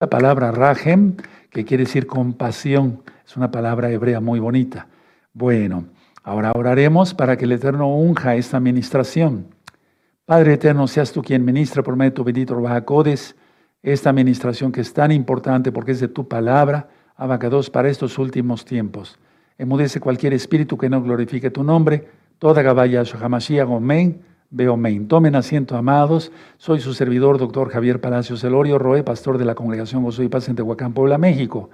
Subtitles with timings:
[0.00, 1.14] La palabra rajem,
[1.50, 4.86] que quiere decir compasión, es una palabra hebrea muy bonita.
[5.34, 5.88] Bueno,
[6.22, 9.48] ahora oraremos para que el Eterno unja esta administración.
[10.24, 13.36] Padre Eterno, seas tú quien ministra por medio de tu bendito Bajacodes
[13.82, 18.64] esta administración que es tan importante porque es de tu palabra, abacados para estos últimos
[18.64, 19.18] tiempos.
[19.58, 22.08] Emudece cualquier espíritu que no glorifique tu nombre.
[22.38, 23.68] Toda Gabaya Shahamashiach,
[24.50, 25.08] Omen, Beomen.
[25.08, 26.32] Tomen asiento, amados.
[26.58, 30.48] Soy su servidor, doctor Javier Palacios Elorio Roe, pastor de la Congregación Gozo y Paz
[30.48, 31.70] en Tehuacán, Puebla, México.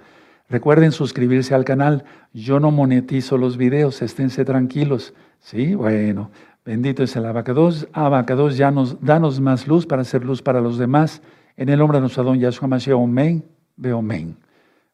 [0.49, 2.03] Recuerden suscribirse al canal.
[2.33, 5.13] Yo no monetizo los videos, esténse tranquilos.
[5.39, 6.29] Sí, bueno,
[6.65, 7.87] bendito es el abacados.
[7.93, 11.21] Abacados, ya nos, danos más luz para hacer luz para los demás.
[11.57, 13.43] En el nombre de nuestro don Yahshua Mashiach, Omen,
[13.75, 14.37] Beomen.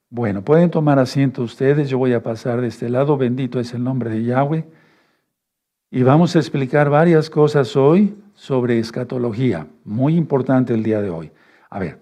[0.10, 3.84] Bueno, pueden tomar asiento ustedes, yo voy a pasar de este lado, bendito es el
[3.84, 4.64] nombre de Yahweh.
[5.96, 11.32] Y vamos a explicar varias cosas hoy sobre escatología, muy importante el día de hoy.
[11.70, 12.00] A ver,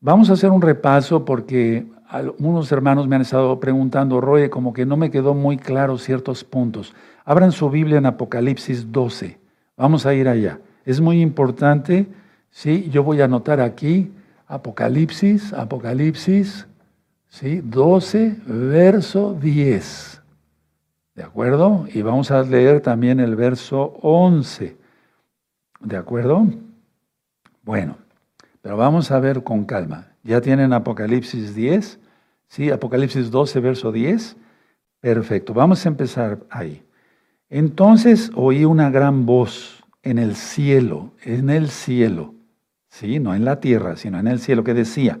[0.00, 4.84] vamos a hacer un repaso porque algunos hermanos me han estado preguntando, Roy, como que
[4.84, 6.94] no me quedó muy claro ciertos puntos.
[7.24, 9.38] Abran su Biblia en Apocalipsis 12,
[9.76, 10.58] vamos a ir allá.
[10.84, 12.08] Es muy importante,
[12.50, 14.10] sí, yo voy a anotar aquí
[14.48, 16.66] Apocalipsis, Apocalipsis
[17.28, 17.60] ¿sí?
[17.62, 20.11] 12, verso 10.
[21.14, 21.86] ¿De acuerdo?
[21.92, 24.76] Y vamos a leer también el verso 11.
[25.80, 26.46] ¿De acuerdo?
[27.62, 27.96] Bueno,
[28.62, 30.08] pero vamos a ver con calma.
[30.22, 31.98] ¿Ya tienen Apocalipsis 10?
[32.48, 32.70] ¿Sí?
[32.70, 34.36] Apocalipsis 12, verso 10.
[35.00, 36.82] Perfecto, vamos a empezar ahí.
[37.50, 42.34] Entonces oí una gran voz en el cielo, en el cielo,
[42.88, 43.18] ¿sí?
[43.18, 45.18] No en la tierra, sino en el cielo, que decía,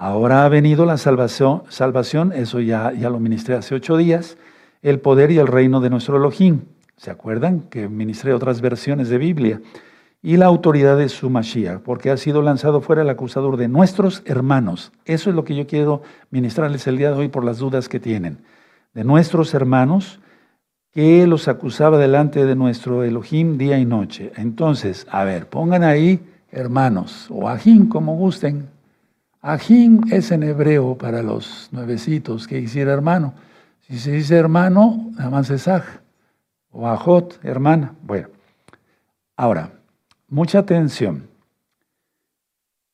[0.00, 4.38] Ahora ha venido la salvación, salvación eso ya, ya lo ministré hace ocho días,
[4.82, 6.62] el poder y el reino de nuestro Elohim.
[6.96, 9.60] ¿Se acuerdan que ministré otras versiones de Biblia?
[10.20, 14.22] Y la autoridad de su Mashiach, porque ha sido lanzado fuera el acusador de nuestros
[14.26, 14.92] hermanos.
[15.04, 18.00] Eso es lo que yo quiero ministrarles el día de hoy por las dudas que
[18.00, 18.38] tienen.
[18.94, 20.20] De nuestros hermanos
[20.92, 24.32] que los acusaba delante de nuestro Elohim día y noche.
[24.36, 28.68] Entonces, a ver, pongan ahí hermanos o ajín como gusten,
[29.40, 33.34] Ajín es en hebreo para los nuevecitos que hiciera hermano.
[33.88, 35.66] Si se dice hermano, nada más es.
[36.70, 37.94] O ajot, hermana.
[38.02, 38.28] Bueno,
[39.34, 39.72] ahora,
[40.28, 41.26] mucha atención.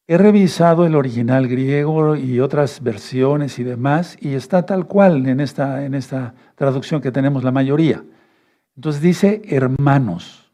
[0.06, 5.40] He revisado el original griego y otras versiones y demás, y está tal cual en
[5.40, 8.04] esta, en esta traducción que tenemos la mayoría.
[8.76, 10.52] Entonces dice hermanos.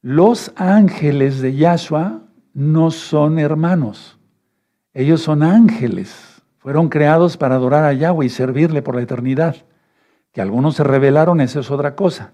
[0.00, 2.22] Los ángeles de Yahshua
[2.54, 4.18] no son hermanos.
[4.94, 9.56] Ellos son ángeles, fueron creados para adorar a Yahweh y servirle por la eternidad.
[10.34, 12.32] Que algunos se rebelaron, eso es otra cosa.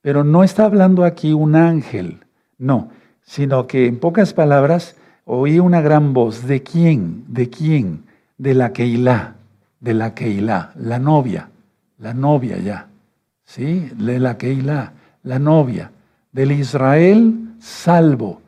[0.00, 2.24] Pero no está hablando aquí un ángel,
[2.58, 2.88] no,
[3.22, 6.46] sino que en pocas palabras oí una gran voz.
[6.46, 7.24] ¿De quién?
[7.28, 8.04] ¿De quién?
[8.38, 9.34] De la Keilah,
[9.78, 11.50] de la Keilah, la novia,
[11.98, 12.88] la novia ya.
[13.44, 13.90] ¿Sí?
[13.94, 15.92] De la Keilah, la novia.
[16.32, 18.40] Del Israel salvo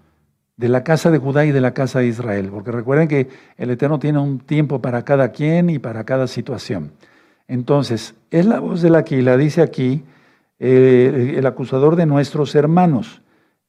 [0.56, 3.70] de la casa de Judá y de la casa de Israel, porque recuerden que el
[3.70, 6.92] Eterno tiene un tiempo para cada quien y para cada situación.
[7.48, 10.04] Entonces, es la voz de la que la dice aquí
[10.58, 13.22] eh, el acusador de nuestros hermanos.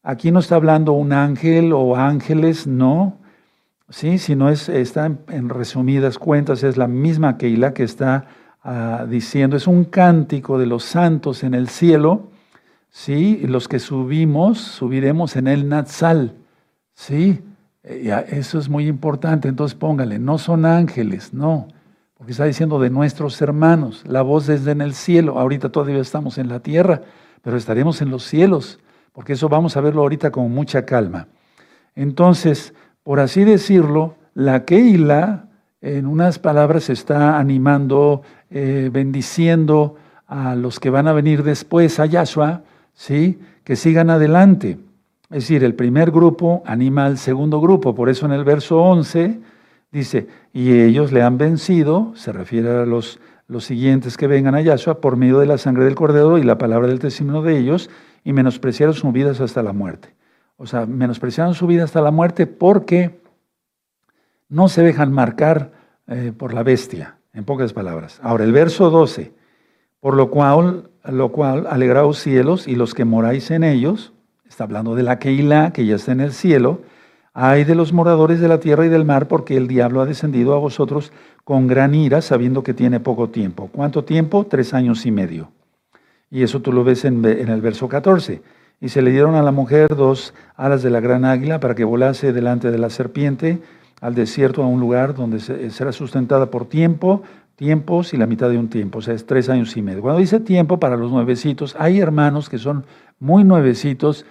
[0.03, 3.17] Aquí no está hablando un ángel o ángeles, no,
[3.89, 8.25] sí, sino es, está en, resumidas cuentas, es la misma Keila que está
[8.63, 12.29] ah, diciendo, es un cántico de los santos en el cielo,
[12.89, 16.35] sí, los que subimos, subiremos en el Natsal.
[16.93, 17.41] Sí,
[17.83, 19.49] eh, eso es muy importante.
[19.49, 21.67] Entonces póngale, no son ángeles, no,
[22.27, 24.03] porque está diciendo de nuestros hermanos.
[24.05, 25.39] La voz desde en el cielo.
[25.39, 27.03] Ahorita todavía estamos en la tierra,
[27.41, 28.79] pero estaremos en los cielos,
[29.13, 31.27] porque eso vamos a verlo ahorita con mucha calma.
[31.95, 32.73] Entonces,
[33.03, 35.45] por así decirlo, la Keila,
[35.79, 39.95] en unas palabras, está animando, eh, bendiciendo
[40.27, 43.39] a los que van a venir después, a Yahshua, ¿sí?
[43.63, 44.77] que sigan adelante.
[45.29, 49.39] Es decir, el primer grupo anima al segundo grupo, por eso en el verso 11
[49.91, 54.61] dice, y ellos le han vencido, se refiere a los, los siguientes que vengan a
[54.61, 57.89] Yahshua, por medio de la sangre del cordero y la palabra del testimonio de ellos,
[58.23, 60.15] y menospreciaron sus vidas hasta la muerte.
[60.57, 63.21] O sea, menospreciaron su vida hasta la muerte porque
[64.49, 65.71] no se dejan marcar
[66.07, 68.19] eh, por la bestia, en pocas palabras.
[68.23, 69.33] Ahora, el verso 12,
[69.99, 74.13] por lo cual, lo cual alegraos cielos y los que moráis en ellos,
[74.47, 76.81] está hablando de la Keilah que ya está en el cielo,
[77.39, 80.55] hay de los moradores de la tierra y del mar, porque el diablo ha descendido
[80.55, 81.11] a vosotros
[81.43, 83.69] con gran ira, sabiendo que tiene poco tiempo.
[83.71, 84.47] ¿Cuánto tiempo?
[84.49, 85.51] Tres años y medio.
[86.31, 88.41] Y eso tú lo ves en, en el verso 14.
[88.81, 91.83] Y se le dieron a la mujer dos alas de la gran águila para que
[91.83, 93.59] volase delante de la serpiente,
[94.01, 97.21] al desierto, a un lugar donde será sustentada por tiempo,
[97.55, 100.01] tiempos y la mitad de un tiempo, o sea, es tres años y medio.
[100.01, 102.83] Cuando dice tiempo para los nuevecitos, hay hermanos que son
[103.19, 104.25] muy nuevecitos.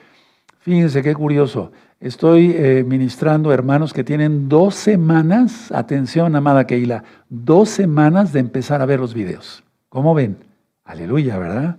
[0.59, 1.70] Fíjense qué curioso.
[1.99, 8.83] Estoy eh, ministrando hermanos que tienen dos semanas, atención, amada Keila, dos semanas de empezar
[8.83, 9.65] a ver los videos.
[9.89, 10.37] ¿Cómo ven?
[10.85, 11.77] Aleluya, ¿verdad?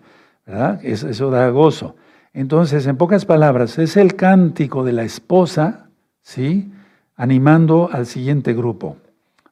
[0.47, 0.83] ¿Verdad?
[0.83, 1.95] Eso, da gozo.
[2.33, 5.89] Entonces, en pocas palabras, es el cántico de la esposa,
[6.21, 6.71] ¿sí?
[7.15, 8.97] Animando al siguiente grupo.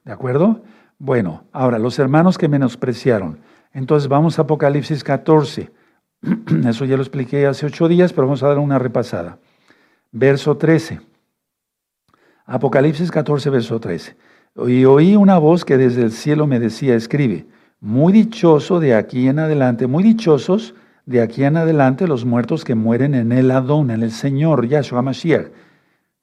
[0.04, 0.64] ¿De acuerdo?
[0.98, 3.38] Bueno, ahora, los hermanos que menospreciaron.
[3.72, 5.72] Entonces, vamos a Apocalipsis 14.
[6.68, 9.38] Eso ya lo expliqué hace ocho días, pero vamos a dar una repasada.
[10.18, 11.02] Verso 13.
[12.46, 14.16] Apocalipsis 14, verso 13.
[14.66, 17.48] Y oí una voz que desde el cielo me decía, escribe,
[17.82, 20.74] muy dichoso de aquí en adelante, muy dichosos
[21.06, 25.02] de aquí en adelante los muertos que mueren en el Adón, en el Señor, Yahshua
[25.02, 25.48] Mashiach.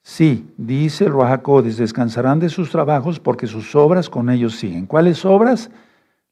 [0.01, 4.87] Sí, dice el Ruajacodes, descansarán de sus trabajos porque sus obras con ellos siguen.
[4.87, 5.71] ¿Cuáles obras?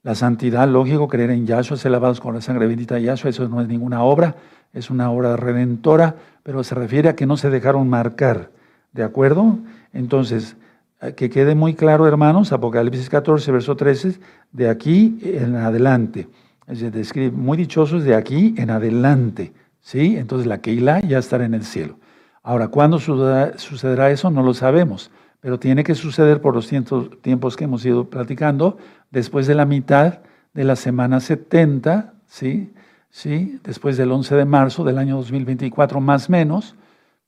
[0.02, 3.48] La santidad, lógico, creer en Yahshua, ser lavados con la sangre bendita de Yahshua, eso
[3.48, 4.36] no es ninguna obra,
[4.72, 8.50] es una obra redentora, pero se refiere a que no se dejaron marcar.
[8.92, 9.58] ¿De acuerdo?
[9.92, 10.56] Entonces,
[11.02, 14.18] eh, que quede muy claro, hermanos, Apocalipsis 14, verso 13,
[14.52, 16.28] de aquí en adelante.
[16.66, 19.52] Es decir, muy dichosos de aquí en adelante.
[19.80, 20.16] ¿Sí?
[20.16, 21.98] Entonces la Keilah ya estará en el cielo.
[22.42, 24.30] Ahora, ¿cuándo sucederá eso?
[24.30, 28.78] No lo sabemos, pero tiene que suceder por los tiempos que hemos ido platicando,
[29.10, 30.20] después de la mitad
[30.54, 32.72] de la semana 70, ¿sí?
[33.12, 33.58] ¿Sí?
[33.64, 36.76] después del 11 de marzo del año 2024 más menos,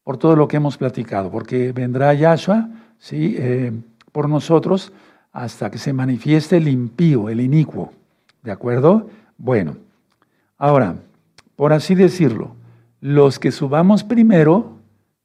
[0.04, 2.68] por todo lo que hemos platicado, porque vendrá Yahshua
[2.98, 3.34] ¿sí?
[3.36, 3.72] Eh,
[4.12, 4.92] por nosotros
[5.32, 7.92] hasta que se manifieste el impío, el inicuo.
[8.42, 9.08] ¿De acuerdo?
[9.38, 9.76] Bueno,
[10.58, 10.96] ahora,
[11.56, 12.54] por así decirlo,
[13.00, 14.78] los que subamos primero,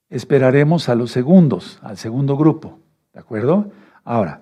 [0.10, 2.80] esperaremos a los segundos, al segundo grupo.
[3.14, 3.72] ¿De acuerdo?
[4.04, 4.42] Ahora,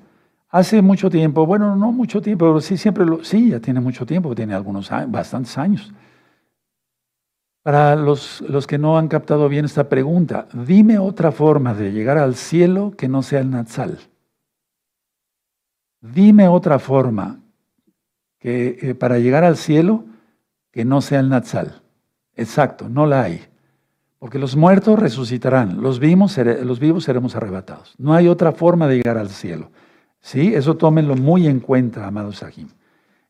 [0.55, 4.05] Hace mucho tiempo, bueno, no mucho tiempo, pero sí siempre lo, sí, ya tiene mucho
[4.05, 5.93] tiempo, tiene algunos años, bastantes años.
[7.61, 12.17] Para los, los que no han captado bien esta pregunta, dime otra forma de llegar
[12.17, 13.99] al cielo que no sea el Natsal.
[15.99, 17.41] Dime otra forma
[18.39, 20.05] que eh, para llegar al cielo
[20.71, 21.81] que no sea el Natsal.
[22.33, 23.41] Exacto, no la hay.
[24.19, 27.93] Porque los muertos resucitarán, los vivos, seremos arrebatados.
[27.97, 29.69] No hay otra forma de llegar al cielo.
[30.21, 30.53] ¿Sí?
[30.55, 32.69] Eso tómenlo muy en cuenta, amados Sahim.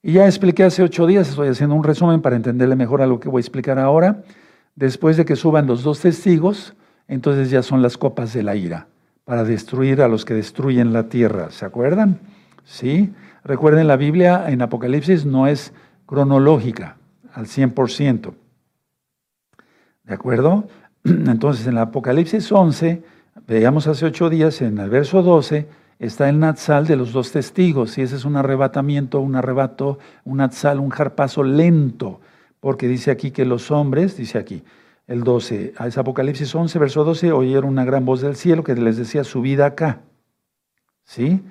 [0.01, 3.19] Y ya expliqué hace ocho días, estoy haciendo un resumen para entenderle mejor a lo
[3.19, 4.23] que voy a explicar ahora.
[4.75, 6.75] Después de que suban los dos testigos,
[7.07, 8.87] entonces ya son las copas de la ira,
[9.25, 11.49] para destruir a los que destruyen la tierra.
[11.49, 12.19] ¿Se acuerdan?
[12.63, 13.13] ¿Sí?
[13.43, 15.73] Recuerden, la Biblia en Apocalipsis no es
[16.05, 16.97] cronológica
[17.33, 18.33] al 100%.
[20.05, 20.67] ¿De acuerdo?
[21.03, 23.03] Entonces, en el Apocalipsis 11,
[23.47, 25.67] veíamos hace ocho días, en el verso 12,
[25.99, 30.37] está el natsal de los dos testigos, y ese es un arrebatamiento, un arrebato, un
[30.37, 32.21] natsal, un jarpazo lento,
[32.59, 34.63] porque dice aquí que los hombres, dice aquí,
[35.07, 38.97] el 12, es Apocalipsis 11, verso 12, oyeron una gran voz del cielo que les
[38.97, 40.01] decía, subid acá,
[41.03, 41.41] ¿sí?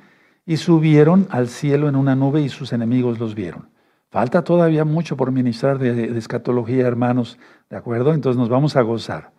[0.46, 3.73] Y subieron al cielo en una nube y sus enemigos los vieron.
[4.14, 7.36] Falta todavía mucho por ministrar de, de escatología, hermanos,
[7.68, 8.14] ¿de acuerdo?
[8.14, 9.32] Entonces nos vamos a gozar.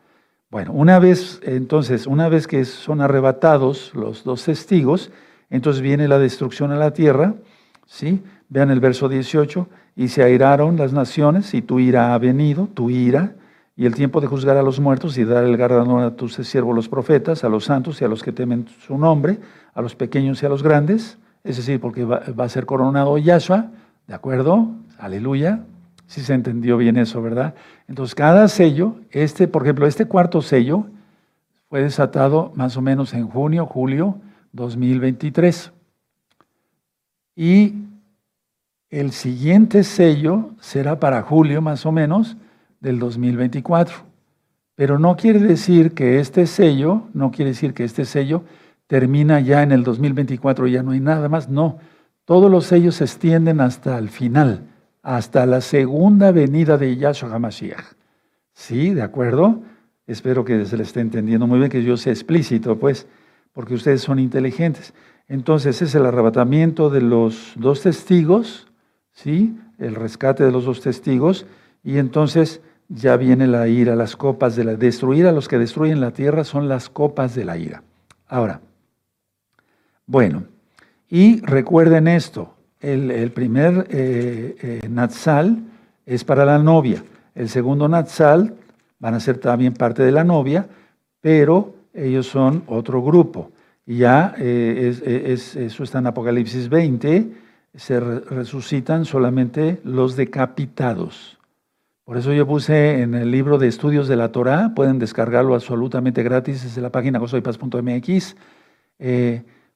[0.52, 5.12] Bueno, una vez, entonces, una vez que son arrebatados los dos testigos,
[5.50, 7.36] entonces viene la destrucción a la tierra,
[7.86, 8.22] ¿sí?
[8.50, 9.66] Vean el verso 18,
[9.96, 13.36] y se airaron las naciones, y tu ira ha venido, tu ira,
[13.78, 16.76] y el tiempo de juzgar a los muertos y dar el galardón a tus siervos
[16.76, 19.40] los profetas, a los santos y a los que temen su nombre,
[19.74, 23.18] a los pequeños y a los grandes, es decir, porque va, va a ser coronado
[23.18, 23.72] Yahshua,
[24.08, 24.70] ¿de acuerdo?
[24.98, 25.64] Aleluya.
[26.08, 27.56] Si se entendió bien eso, ¿verdad?
[27.88, 30.86] Entonces, cada sello, este, por ejemplo, este cuarto sello
[31.70, 34.20] fue desatado más o menos en junio, julio
[34.54, 35.72] 2023.
[37.36, 37.74] Y
[38.90, 42.38] el siguiente sello será para julio más o menos
[42.80, 43.96] del 2024.
[44.76, 48.44] Pero no quiere decir que este sello, no quiere decir que este sello
[48.88, 51.50] termina ya en el 2024 y ya no hay nada más.
[51.50, 51.80] No,
[52.26, 54.64] todos los sellos se extienden hasta el final
[55.06, 57.94] hasta la segunda venida de Yahshua HaMashiach.
[58.54, 58.92] ¿Sí?
[58.92, 59.62] ¿De acuerdo?
[60.08, 63.06] Espero que se le esté entendiendo muy bien, que yo sea explícito, pues,
[63.54, 64.96] porque ustedes son inteligentes.
[65.28, 68.68] Entonces, es el arrebatamiento de los dos testigos,
[69.12, 69.56] ¿sí?
[69.78, 71.46] El rescate de los dos testigos,
[71.84, 74.76] y entonces ya viene la ira, las copas de la...
[74.76, 77.84] Destruir a los que destruyen la tierra son las copas de la ira.
[78.28, 78.62] Ahora,
[80.08, 80.46] bueno,
[81.10, 85.58] y recuerden esto, el, primer eh, eh, Natsal
[86.06, 87.04] es para la novia.
[87.34, 88.56] El segundo Natsal
[89.00, 90.68] van a ser también parte de la novia,
[91.22, 93.52] pero ellos son otro grupo.
[93.86, 94.94] Y ya, eh,
[95.28, 97.32] es, eso está en Apocalipsis 20,
[97.76, 101.38] se resucitan solamente los decapitados.
[102.04, 106.22] Por eso yo puse en el libro de estudios de la Torah, pueden descargarlo absolutamente
[106.24, 108.36] gratis desde la página gozoypaz.mx.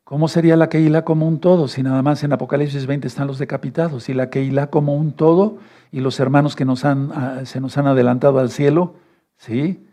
[0.09, 1.67] ¿Cómo sería la Keilah como un todo?
[1.67, 5.59] Si nada más en Apocalipsis 20 están los decapitados, y la Keilah como un todo,
[5.91, 8.95] y los hermanos que ah, se nos han adelantado al cielo,
[9.37, 9.85] ¿sí?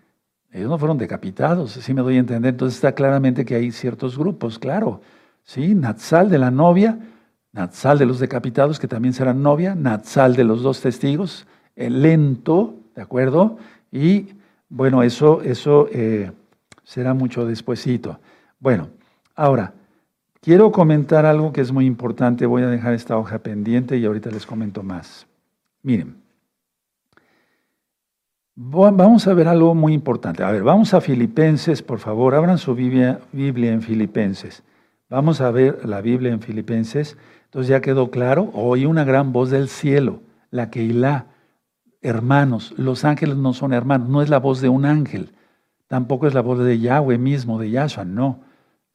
[0.51, 2.55] Ellos no fueron decapitados, si me doy a entender.
[2.55, 5.03] Entonces está claramente que hay ciertos grupos, claro.
[5.45, 5.75] ¿Sí?
[5.75, 6.99] Natsal de la novia,
[7.53, 12.75] Natsal de los decapitados, que también serán novia, Natsal de los dos testigos, el lento,
[12.95, 13.59] ¿de acuerdo?
[13.93, 14.29] Y
[14.71, 16.33] bueno, eso, eso eh,
[16.85, 18.19] será mucho despuesito.
[18.59, 18.89] Bueno,
[19.35, 19.75] ahora,
[20.41, 22.47] quiero comentar algo que es muy importante.
[22.47, 25.27] Voy a dejar esta hoja pendiente y ahorita les comento más.
[25.83, 26.17] Miren.
[28.59, 30.43] Vamos a ver algo muy importante.
[30.43, 34.63] A ver, vamos a Filipenses, por favor, abran su Biblia, en Filipenses.
[35.11, 37.19] Vamos a ver la Biblia en Filipenses.
[37.45, 41.27] Entonces ya quedó claro, oí una gran voz del cielo, la Keilah,
[42.03, 45.33] hermanos, los ángeles no son hermanos, no es la voz de un ángel,
[45.87, 48.41] tampoco es la voz de Yahweh mismo, de Yahshua, no.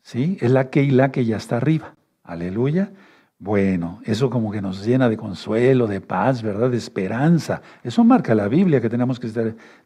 [0.02, 0.38] ¿Sí?
[0.42, 1.96] Es la Keilah que ya está arriba.
[2.24, 2.92] Aleluya.
[3.40, 6.70] Bueno, eso como que nos llena de consuelo, de paz, ¿verdad?
[6.70, 7.62] De esperanza.
[7.84, 9.30] Eso marca la Biblia, que tenemos que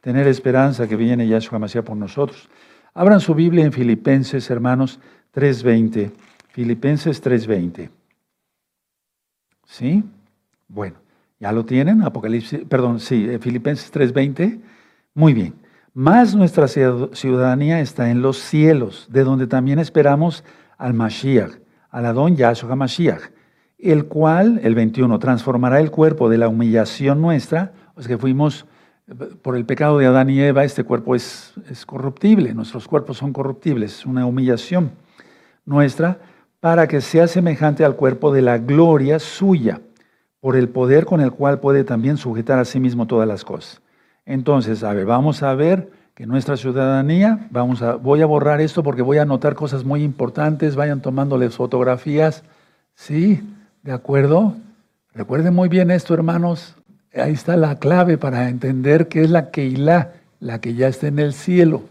[0.01, 2.50] tener esperanza que viene Yahshua Mashiach por nosotros.
[2.93, 5.00] Abran su Biblia en Filipenses, hermanos,
[5.34, 6.12] 3.20.
[6.50, 7.89] Filipenses 3.20.
[9.65, 10.03] ¿Sí?
[10.67, 10.98] Bueno,
[11.39, 12.01] ¿ya lo tienen?
[12.01, 14.60] Apocalipsis, perdón, sí, eh, Filipenses 3.20.
[15.13, 15.64] Muy bien.
[15.96, 20.44] Más nuestra ciudadanía está en los cielos, de donde también esperamos
[20.78, 21.54] al Mashiach,
[21.90, 23.32] al Adón Yahshua Mashiach
[23.80, 28.66] el cual, el 21, transformará el cuerpo de la humillación nuestra, pues que fuimos
[29.42, 33.32] por el pecado de Adán y Eva, este cuerpo es, es corruptible, nuestros cuerpos son
[33.32, 34.92] corruptibles, es una humillación
[35.66, 36.20] nuestra,
[36.60, 39.82] para que sea semejante al cuerpo de la gloria suya,
[40.40, 43.82] por el poder con el cual puede también sujetar a sí mismo todas las cosas.
[44.25, 48.82] Entonces, a ver, vamos a ver que nuestra ciudadanía, vamos a, voy a borrar esto
[48.82, 52.44] porque voy a anotar cosas muy importantes, vayan tomándoles fotografías,
[52.96, 53.44] ¿sí?
[53.84, 54.55] ¿De acuerdo?
[55.13, 56.75] Recuerden muy bien esto, hermanos.
[57.13, 61.20] Ahí está la clave para entender qué es la Keilah, la que ya está en
[61.20, 61.84] el cielo.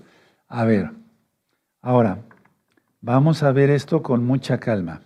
[0.48, 0.90] A ver,
[1.82, 2.18] ahora,
[3.00, 5.02] vamos a ver esto con mucha calma.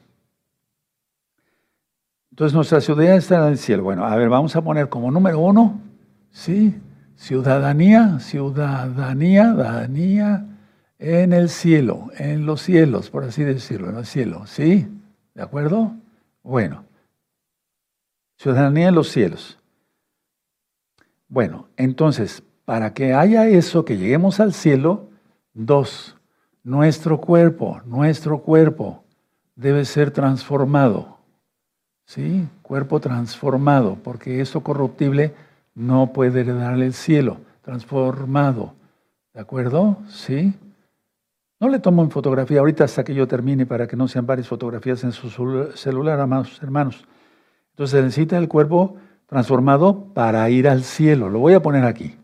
[2.30, 3.82] Entonces, nuestra ciudad está en el cielo.
[3.82, 5.80] Bueno, a ver, vamos a poner como número uno,
[6.30, 6.80] ¿sí?
[7.18, 10.46] Ciudadanía, ciudadanía, ciudadanía
[11.00, 14.88] en el cielo, en los cielos, por así decirlo, en el cielo, ¿sí?
[15.34, 15.94] ¿De acuerdo?
[16.44, 16.84] Bueno,
[18.36, 19.58] ciudadanía en los cielos.
[21.26, 25.08] Bueno, entonces, para que haya eso, que lleguemos al cielo,
[25.52, 26.16] dos,
[26.62, 29.02] nuestro cuerpo, nuestro cuerpo
[29.56, 31.18] debe ser transformado.
[32.06, 32.48] ¿Sí?
[32.62, 35.34] Cuerpo transformado, porque eso corruptible
[35.78, 37.38] no puede heredarle el cielo.
[37.62, 38.74] Transformado.
[39.32, 39.98] ¿De acuerdo?
[40.08, 40.52] ¿Sí?
[41.60, 44.48] No le tomo en fotografía ahorita hasta que yo termine para que no sean varias
[44.48, 45.30] fotografías en su
[45.74, 47.04] celular, amados hermanos.
[47.70, 51.28] Entonces necesita el cuerpo transformado para ir al cielo.
[51.28, 52.16] Lo voy a poner aquí.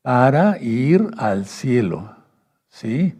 [0.00, 2.16] Para ir al cielo.
[2.68, 3.14] ¿Sí?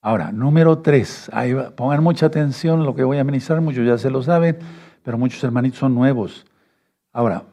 [0.00, 1.30] Ahora, número tres.
[1.32, 3.60] Ahí pongan mucha atención lo que voy a ministrar.
[3.60, 4.58] Muchos ya se lo saben,
[5.04, 6.44] pero muchos hermanitos son nuevos.
[7.16, 7.44] Ahora,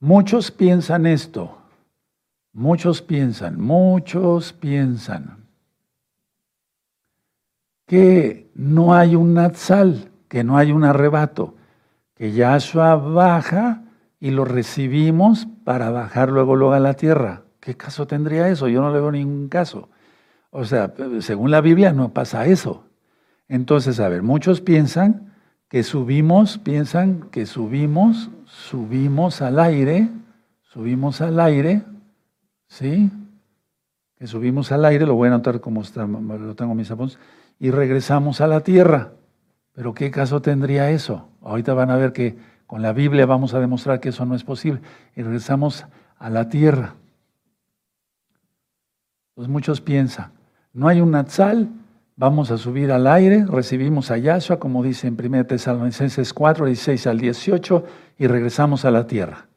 [0.00, 1.58] muchos piensan esto.
[2.52, 5.44] Muchos piensan, muchos piensan
[7.86, 11.54] que no hay un natsal, que no hay un arrebato,
[12.16, 13.84] que Yahshua baja
[14.18, 17.42] y lo recibimos para bajar luego, luego a la tierra.
[17.60, 18.66] ¿Qué caso tendría eso?
[18.66, 19.88] Yo no le veo ningún caso.
[20.50, 22.86] O sea, según la Biblia no pasa eso.
[23.46, 25.35] Entonces, a ver, muchos piensan
[25.68, 30.08] que subimos, piensan que subimos, subimos al aire,
[30.62, 31.82] subimos al aire,
[32.68, 33.10] ¿sí?
[34.16, 37.18] Que subimos al aire, lo voy a anotar como está, lo tengo en mis apuntes,
[37.58, 39.12] y regresamos a la tierra.
[39.72, 41.28] Pero ¿qué caso tendría eso?
[41.42, 44.42] Ahorita van a ver que con la Biblia vamos a demostrar que eso no es
[44.42, 44.80] posible.
[45.14, 45.84] Y regresamos
[46.18, 46.94] a la tierra.
[49.34, 50.32] Pues muchos piensan,
[50.72, 51.68] no hay un Natsal,
[52.16, 57.06] vamos a subir al aire, recibimos a Yahshua, como dice en 1 Tesalonicenses 4, 16
[57.06, 57.84] al 18,
[58.18, 59.48] y regresamos a la tierra.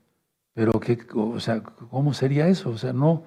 [0.53, 2.69] Pero, ¿qué, o sea, ¿cómo sería eso?
[2.71, 3.23] O sea, no.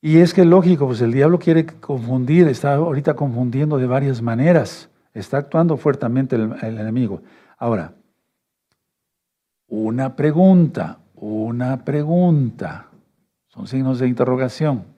[0.00, 4.88] Y es que lógico, pues el diablo quiere confundir, está ahorita confundiendo de varias maneras,
[5.12, 7.22] está actuando fuertemente el, el enemigo.
[7.58, 7.94] Ahora,
[9.68, 12.88] una pregunta, una pregunta,
[13.48, 14.91] son signos de interrogación.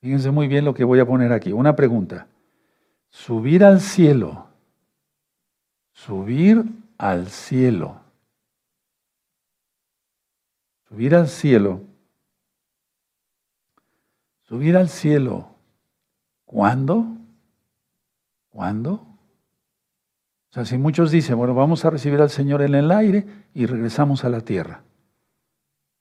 [0.00, 1.52] Fíjense muy bien lo que voy a poner aquí.
[1.52, 2.26] Una pregunta.
[3.10, 4.46] Subir al cielo.
[5.92, 6.64] Subir
[6.98, 8.00] al cielo.
[10.88, 11.80] Subir al cielo.
[14.42, 15.50] Subir al cielo.
[16.44, 17.04] ¿Cuándo?
[18.50, 18.92] ¿Cuándo?
[20.50, 23.66] O sea, si muchos dicen, bueno, vamos a recibir al Señor en el aire y
[23.66, 24.82] regresamos a la tierra.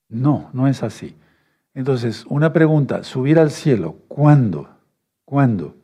[0.08, 1.18] No, no es así.
[1.78, 4.68] Entonces, una pregunta, subir al cielo, ¿cuándo?
[5.26, 5.76] ¿Cuándo?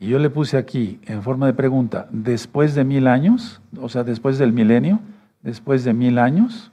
[0.00, 4.02] Y yo le puse aquí en forma de pregunta, después de mil años, o sea,
[4.02, 4.98] después del milenio,
[5.42, 6.72] después de mil años,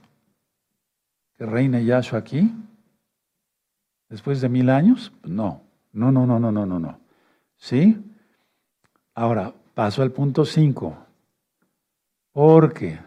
[1.38, 2.52] que reine Yahshua aquí,
[4.08, 6.98] después de mil años, no, no, no, no, no, no, no, no.
[7.56, 8.04] ¿Sí?
[9.14, 11.06] Ahora, paso al punto 5.
[12.32, 12.98] Porque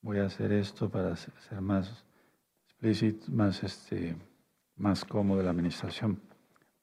[0.00, 2.05] voy a hacer esto para ser más
[3.28, 4.16] más, este,
[4.76, 6.20] más cómodo la administración.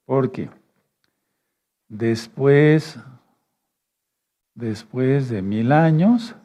[0.05, 0.50] Porque
[1.88, 3.00] después,
[4.53, 6.35] después de mil años,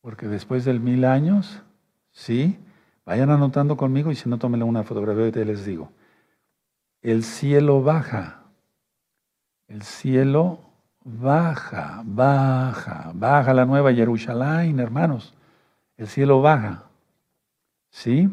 [0.00, 1.62] porque después del mil años,
[2.10, 2.58] sí,
[3.04, 5.92] vayan anotando conmigo y si no, tómenle una fotografía y te les digo.
[7.02, 8.44] El cielo baja,
[9.68, 10.60] el cielo
[11.04, 15.34] baja, baja, baja la nueva Jerusalén, hermanos.
[15.96, 16.89] El cielo baja.
[17.90, 18.28] ¿Sí?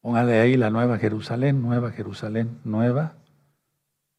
[0.00, 3.14] Póngale ahí la nueva Jerusalén, nueva Jerusalén, nueva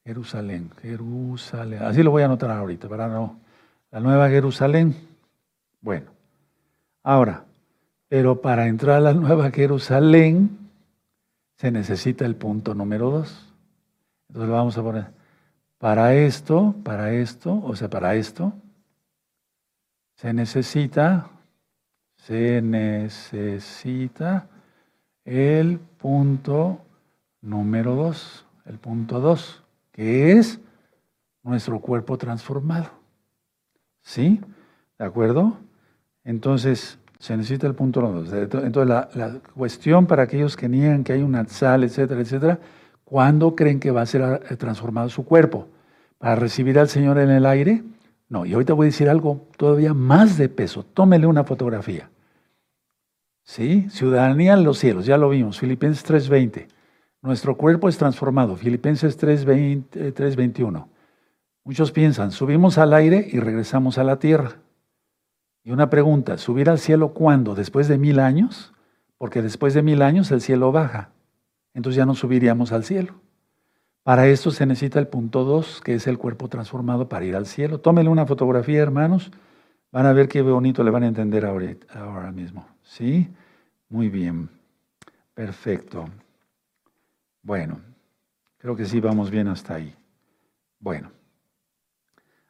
[0.05, 1.83] Jerusalén, Jerusalén.
[1.83, 3.39] Así lo voy a anotar ahorita, para no.
[3.91, 4.95] La nueva Jerusalén.
[5.81, 6.11] Bueno,
[7.03, 7.45] ahora,
[8.07, 10.57] pero para entrar a la nueva Jerusalén
[11.55, 13.53] se necesita el punto número dos.
[14.27, 15.07] Entonces lo vamos a poner.
[15.77, 18.53] Para esto, para esto, o sea, para esto,
[20.15, 21.29] se necesita
[22.25, 24.47] se necesita
[25.25, 26.81] el punto
[27.41, 30.59] número dos, el punto dos, que es
[31.43, 32.89] nuestro cuerpo transformado.
[34.01, 34.41] ¿Sí?
[34.97, 35.57] ¿De acuerdo?
[36.23, 38.33] Entonces, se necesita el punto número dos.
[38.33, 42.59] Entonces, la, la, cuestión para aquellos que niegan que hay una sal, etcétera, etcétera,
[43.03, 45.67] ¿cuándo creen que va a ser transformado su cuerpo?
[46.17, 47.83] ¿Para recibir al Señor en el aire?
[48.29, 50.83] No, y ahorita voy a decir algo todavía más de peso.
[50.83, 52.09] Tómele una fotografía.
[53.43, 53.89] ¿Sí?
[53.89, 55.59] Ciudadanía en los cielos, ya lo vimos.
[55.59, 56.67] Filipenses 3:20.
[57.23, 58.55] Nuestro cuerpo es transformado.
[58.55, 60.87] Filipenses 3:21.
[61.63, 64.57] Muchos piensan, subimos al aire y regresamos a la tierra.
[65.63, 67.55] Y una pregunta, ¿subir al cielo cuándo?
[67.55, 68.73] ¿Después de mil años?
[69.17, 71.09] Porque después de mil años el cielo baja.
[71.73, 73.15] Entonces ya no subiríamos al cielo.
[74.03, 77.45] Para esto se necesita el punto 2, que es el cuerpo transformado para ir al
[77.45, 77.79] cielo.
[77.79, 79.31] Tómenle una fotografía, hermanos.
[79.91, 82.65] Van a ver qué bonito le van a entender ahora, mismo.
[82.83, 83.27] ¿Sí?
[83.89, 84.49] Muy bien.
[85.33, 86.05] Perfecto.
[87.41, 87.79] Bueno,
[88.57, 89.93] creo que sí vamos bien hasta ahí.
[90.79, 91.11] Bueno.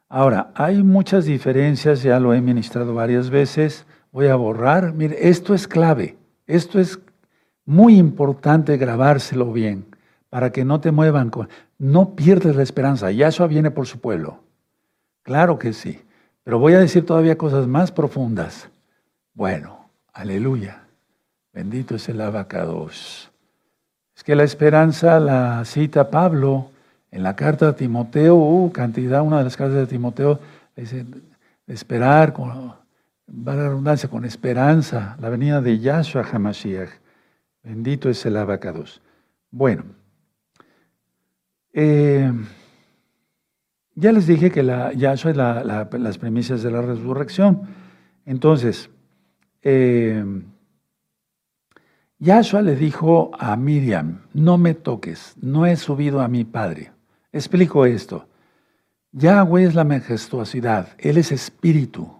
[0.08, 3.86] Ahora, hay muchas diferencias, ya lo he ministrado varias veces.
[4.12, 4.92] Voy a borrar.
[4.92, 6.16] Mire, esto es clave.
[6.46, 6.98] Esto es
[7.64, 9.89] muy importante grabárselo bien
[10.30, 11.30] para que no te muevan.
[11.78, 13.10] No pierdes la esperanza.
[13.10, 14.40] Yahshua viene por su pueblo.
[15.22, 16.00] Claro que sí.
[16.44, 18.68] Pero voy a decir todavía cosas más profundas.
[19.34, 20.84] Bueno, aleluya.
[21.52, 23.30] Bendito es el abacados.
[24.16, 26.70] Es que la esperanza la cita Pablo
[27.10, 30.38] en la carta de Timoteo, uh, cantidad, una de las cartas de Timoteo,
[30.76, 31.04] dice,
[31.66, 36.90] esperar, con, va la redundancia, con esperanza, la venida de Yahshua HaMashiach.
[37.64, 39.00] Bendito es el abacados.
[39.50, 39.84] Bueno,
[41.72, 42.32] eh,
[43.94, 47.62] ya les dije que Yahshua es las premisas de la resurrección.
[48.24, 48.90] Entonces,
[49.62, 50.24] eh,
[52.18, 56.92] Yahshua le dijo a Miriam, no me toques, no he subido a mi Padre.
[57.32, 58.26] Explico esto.
[59.12, 62.14] Yahweh es la majestuosidad, Él es espíritu.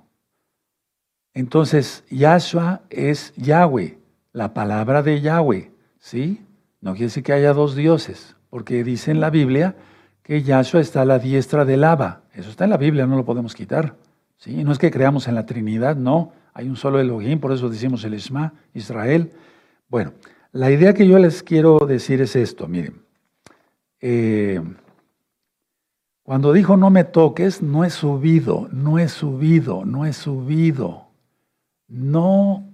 [1.35, 3.99] Entonces, Yahshua es Yahweh,
[4.33, 6.45] la palabra de Yahweh, ¿sí?
[6.81, 9.77] No quiere decir que haya dos dioses, porque dice en la Biblia
[10.23, 12.23] que Yahshua está a la diestra del Abba.
[12.35, 13.95] Eso está en la Biblia, no lo podemos quitar.
[14.37, 14.63] ¿sí?
[14.65, 16.33] No es que creamos en la Trinidad, no.
[16.53, 19.33] Hay un solo Elohim, por eso decimos el Isma, Israel.
[19.89, 20.13] Bueno,
[20.53, 23.03] la idea que yo les quiero decir es esto, miren.
[24.01, 24.61] Eh,
[26.23, 31.09] cuando dijo no me toques, no he subido, no he subido, no he subido.
[31.89, 32.73] No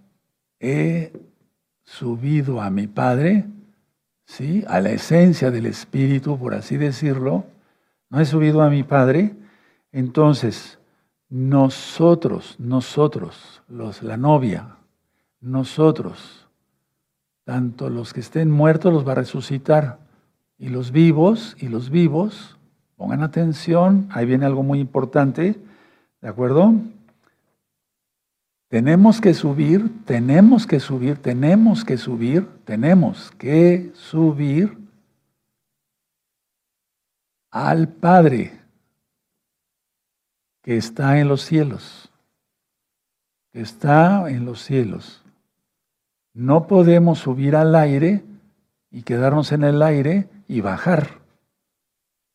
[0.61, 1.13] he
[1.85, 3.47] subido a mi Padre
[4.27, 4.65] ¿sí?
[4.69, 7.47] a la esencia del Espíritu, por así decirlo,
[8.11, 9.35] no he subido a mi Padre,
[9.93, 10.79] entonces
[11.29, 14.77] nosotros, nosotros, los, la novia,
[15.41, 16.47] nosotros,
[17.45, 19.99] tanto los que estén muertos los va a resucitar,
[20.59, 22.59] y los vivos, y los vivos,
[22.97, 25.57] pongan atención, ahí viene algo muy importante,
[26.21, 26.75] ¿de acuerdo?
[28.77, 34.77] Tenemos que subir, tenemos que subir, tenemos que subir, tenemos que subir
[37.51, 38.53] al Padre
[40.63, 42.13] que está en los cielos,
[43.51, 45.25] que está en los cielos.
[46.35, 48.25] No podemos subir al aire
[48.91, 51.23] y quedarnos en el aire y bajar.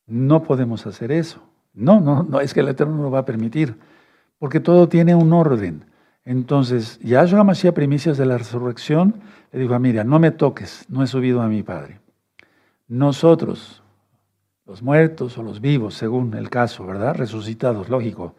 [0.08, 1.40] No podemos hacer eso.
[1.72, 3.78] No, no, no, es que el Eterno no lo va a permitir,
[4.40, 5.91] porque todo tiene un orden.
[6.24, 9.14] Entonces, Yahshua Mashiach, primicias de la resurrección,
[9.50, 12.00] le dijo a Miriam, no me toques, no he subido a mi Padre.
[12.86, 13.82] Nosotros,
[14.66, 17.14] los muertos o los vivos, según el caso, ¿verdad?
[17.16, 18.34] Resucitados, lógico,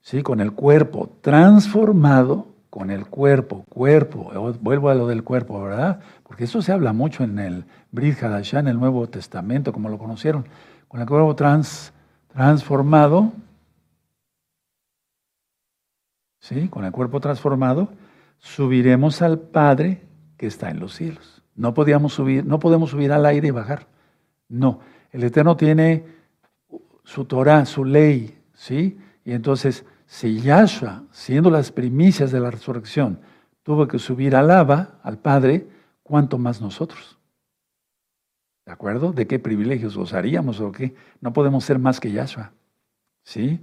[0.00, 0.22] ¿sí?
[0.22, 6.00] Con el cuerpo transformado, con el cuerpo, cuerpo, vuelvo a lo del cuerpo, ¿verdad?
[6.24, 9.98] Porque eso se habla mucho en el Brit Hadashah, en el Nuevo Testamento, como lo
[9.98, 10.44] conocieron,
[10.88, 11.92] con el cuerpo trans,
[12.32, 13.32] transformado,
[16.40, 16.68] ¿sí?
[16.68, 17.88] Con el cuerpo transformado,
[18.38, 20.02] subiremos al Padre
[20.36, 21.42] que está en los cielos.
[21.54, 23.86] No podíamos subir, no podemos subir al aire y bajar.
[24.48, 26.04] No, el Eterno tiene
[27.04, 28.98] su Torah, su ley, ¿sí?
[29.24, 33.20] Y entonces, si Yahshua, siendo las primicias de la resurrección,
[33.62, 35.68] tuvo que subir al Abba, al Padre,
[36.02, 37.18] ¿cuánto más nosotros?
[38.64, 39.12] ¿De acuerdo?
[39.12, 40.94] ¿De qué privilegios gozaríamos o qué?
[41.20, 42.52] No podemos ser más que Yahshua.
[43.22, 43.60] ¿Sí?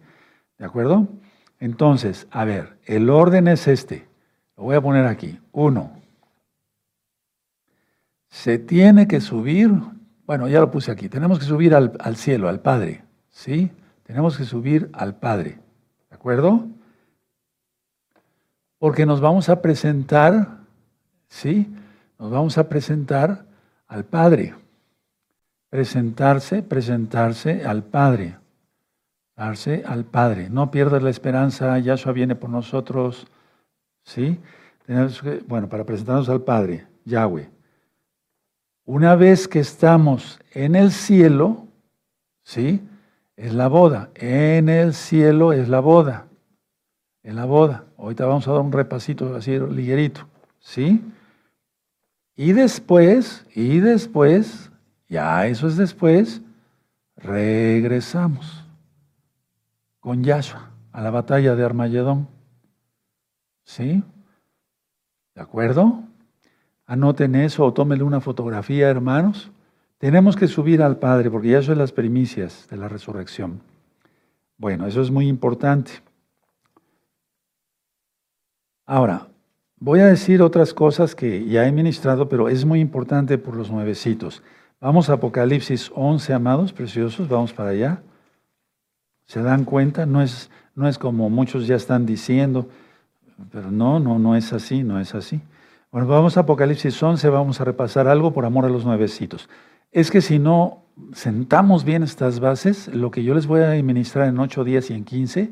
[0.57, 1.07] ¿De acuerdo?
[1.59, 4.07] Entonces, a ver, el orden es este.
[4.57, 5.39] Lo voy a poner aquí.
[5.51, 5.91] Uno.
[8.27, 9.71] Se tiene que subir,
[10.25, 13.03] bueno, ya lo puse aquí, tenemos que subir al, al cielo, al Padre.
[13.29, 13.71] ¿Sí?
[14.03, 15.59] Tenemos que subir al Padre.
[16.09, 16.67] ¿De acuerdo?
[18.77, 20.59] Porque nos vamos a presentar,
[21.27, 21.73] ¿sí?
[22.19, 23.45] Nos vamos a presentar
[23.87, 24.53] al Padre.
[25.69, 28.37] Presentarse, presentarse al Padre
[29.35, 30.49] darse al Padre.
[30.49, 33.27] No pierdas la esperanza, Yahshua viene por nosotros.
[34.03, 34.39] ¿Sí?
[35.47, 37.49] bueno, para presentarnos al Padre, Yahweh.
[38.85, 41.65] Una vez que estamos en el cielo,
[42.43, 42.81] ¿sí?
[43.35, 44.11] Es la boda.
[44.13, 46.27] En el cielo es la boda.
[47.23, 47.85] En la boda.
[47.97, 50.27] Ahorita vamos a dar un repasito así ligerito.
[50.59, 51.03] ¿Sí?
[52.35, 54.71] Y después, y después,
[55.09, 56.41] ya eso es después,
[57.15, 58.64] regresamos
[60.05, 62.27] con Yahshua a la batalla de Armagedón.
[63.63, 64.03] ¿Sí?
[65.33, 66.03] ¿De acuerdo?
[66.85, 69.49] Anoten eso o tómenle una fotografía, hermanos.
[69.97, 73.61] Tenemos que subir al Padre porque ya son las primicias de la resurrección.
[74.59, 75.93] Bueno, eso es muy importante.
[78.85, 79.27] Ahora,
[79.79, 83.71] voy a decir otras cosas que ya he ministrado, pero es muy importante por los
[83.71, 84.43] nuevecitos.
[84.79, 88.03] Vamos a Apocalipsis 11, amados, preciosos, vamos para allá.
[89.25, 90.05] ¿Se dan cuenta?
[90.05, 92.67] No es, no es como muchos ya están diciendo,
[93.51, 95.41] pero no, no, no es así, no es así.
[95.91, 99.49] Bueno, vamos a Apocalipsis 11, vamos a repasar algo por amor a los nuevecitos.
[99.91, 100.83] Es que si no
[101.13, 104.93] sentamos bien estas bases, lo que yo les voy a administrar en 8 días y
[104.93, 105.51] en 15,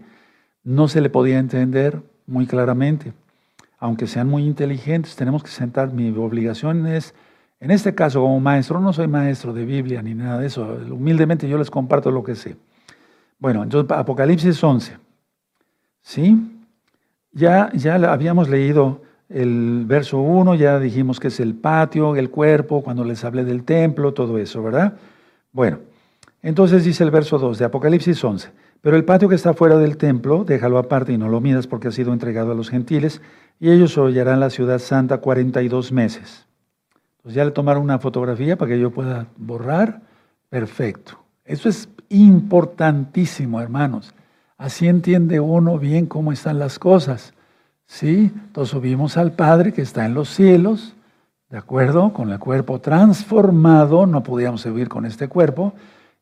[0.64, 3.14] no se le podía entender muy claramente.
[3.80, 5.92] Aunque sean muy inteligentes, tenemos que sentar.
[5.92, 7.14] Mi obligación es,
[7.60, 11.50] en este caso como maestro, no soy maestro de Biblia ni nada de eso, humildemente
[11.50, 12.56] yo les comparto lo que sé.
[13.44, 14.96] Bueno, entonces Apocalipsis 11.
[16.02, 16.50] ¿Sí?
[17.34, 22.82] Ya, ya habíamos leído el verso 1, ya dijimos que es el patio, el cuerpo,
[22.82, 24.94] cuando les hablé del templo, todo eso, ¿verdad?
[25.52, 25.80] Bueno,
[26.42, 28.50] entonces dice el verso 2 de Apocalipsis 11.
[28.80, 31.90] Pero el patio que está fuera del templo, déjalo aparte y no lo midas porque
[31.90, 33.22] ha sido entregado a los gentiles,
[33.60, 36.46] y ellos hollarán la ciudad santa 42 meses.
[37.18, 40.00] Entonces ya le tomaron una fotografía para que yo pueda borrar.
[40.50, 41.23] Perfecto.
[41.46, 44.14] Eso es importantísimo, hermanos.
[44.58, 47.34] Así entiende uno bien cómo están las cosas.
[47.86, 48.32] ¿Sí?
[48.34, 50.96] Entonces subimos al Padre que está en los cielos,
[51.50, 52.14] ¿de acuerdo?
[52.14, 55.74] Con el cuerpo transformado, no podíamos subir con este cuerpo,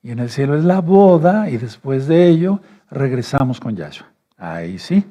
[0.01, 4.07] y en el cielo es la boda, y después de ello regresamos con Yahshua.
[4.37, 5.05] Ahí sí.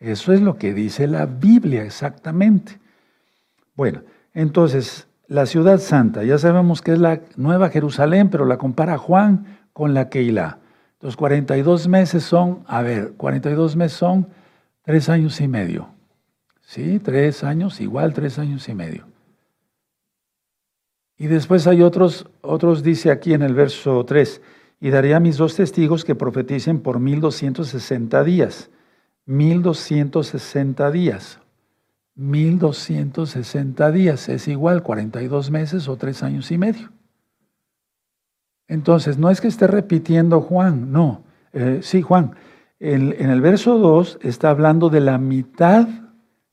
[0.00, 2.80] Eso es lo que dice la Biblia exactamente.
[3.76, 4.00] Bueno,
[4.34, 9.46] entonces la ciudad santa, ya sabemos que es la nueva Jerusalén, pero la compara Juan
[9.72, 10.58] con la Keilah.
[11.00, 14.28] Los 42 meses son, a ver, 42 meses son
[14.82, 15.88] tres años y medio.
[16.60, 16.98] ¿Sí?
[16.98, 19.06] Tres años, igual tres años y medio.
[21.16, 24.42] Y después hay otros, otros dice aquí en el verso 3,
[24.80, 28.70] y daré a mis dos testigos que profeticen por 1260 días.
[29.24, 31.41] 1260 días.
[32.14, 34.28] 1260 días.
[34.28, 36.92] Es igual 42 meses o 3 años y medio.
[38.68, 41.24] Entonces, no es que esté repitiendo Juan, no.
[41.52, 42.34] Eh, sí, Juan.
[42.80, 45.86] en el verso 2 está hablando de la mitad,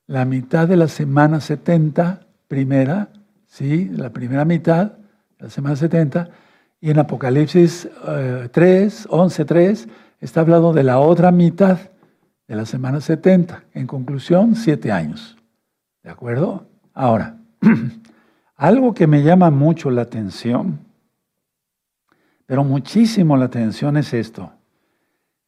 [0.06, 3.10] la mitad de la semana 70 primera,
[3.48, 3.90] ¿sí?
[3.90, 4.94] La primera mitad,
[5.38, 6.30] la semana 70.
[6.82, 7.88] Y en Apocalipsis
[8.52, 9.88] 3, 11, 3,
[10.20, 11.80] está hablando de la otra mitad
[12.48, 13.64] de la semana 70.
[13.74, 15.39] En conclusión, siete años.
[16.04, 16.68] ¿De acuerdo?
[16.94, 17.38] Ahora,
[18.56, 20.80] algo que me llama mucho la atención,
[22.46, 24.52] pero muchísimo la atención es esto.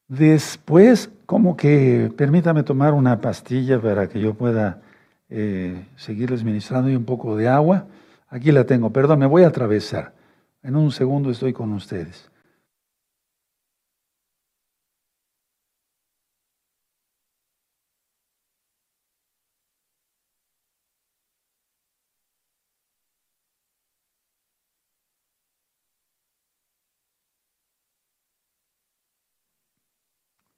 [0.08, 4.82] Después, como que, permítame tomar una pastilla para que yo pueda
[5.30, 7.88] eh, seguirles ministrando y un poco de agua.
[8.28, 10.14] Aquí la tengo, perdón, me voy a atravesar.
[10.64, 12.31] En un segundo estoy con ustedes.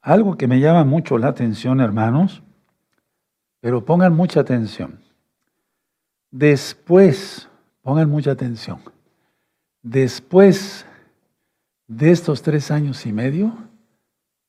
[0.03, 2.43] Algo que me llama mucho la atención, hermanos,
[3.61, 4.99] pero pongan mucha atención.
[6.29, 7.47] Después,
[7.81, 8.79] pongan mucha atención,
[9.81, 10.85] después
[11.87, 13.55] de estos tres años y medio,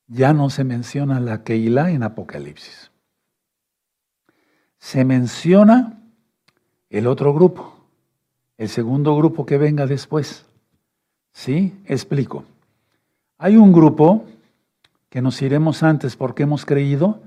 [0.07, 2.91] ya no se menciona la Keilah en Apocalipsis.
[4.77, 6.01] Se menciona
[6.89, 7.77] el otro grupo,
[8.57, 10.45] el segundo grupo que venga después.
[11.31, 11.81] ¿Sí?
[11.85, 12.43] Explico.
[13.37, 14.25] Hay un grupo
[15.09, 17.21] que nos iremos antes porque hemos creído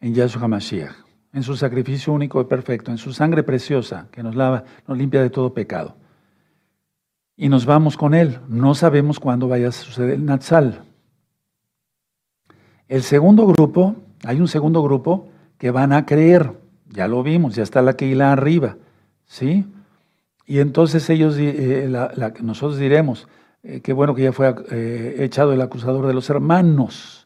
[0.00, 0.94] en Yahshua HaMashiach,
[1.32, 5.22] en su sacrificio único y perfecto, en su sangre preciosa que nos lava, nos limpia
[5.22, 5.96] de todo pecado.
[7.36, 8.40] Y nos vamos con él.
[8.48, 10.82] No sabemos cuándo vaya a suceder el Natsal.
[12.88, 16.52] El segundo grupo, hay un segundo grupo que van a creer.
[16.88, 18.76] Ya lo vimos, ya está la Keila arriba.
[19.26, 19.66] ¿Sí?
[20.46, 21.92] Y entonces ellos, eh,
[22.40, 23.28] nosotros diremos,
[23.62, 27.17] eh, qué bueno que ya fue eh, echado el acusador de los hermanos.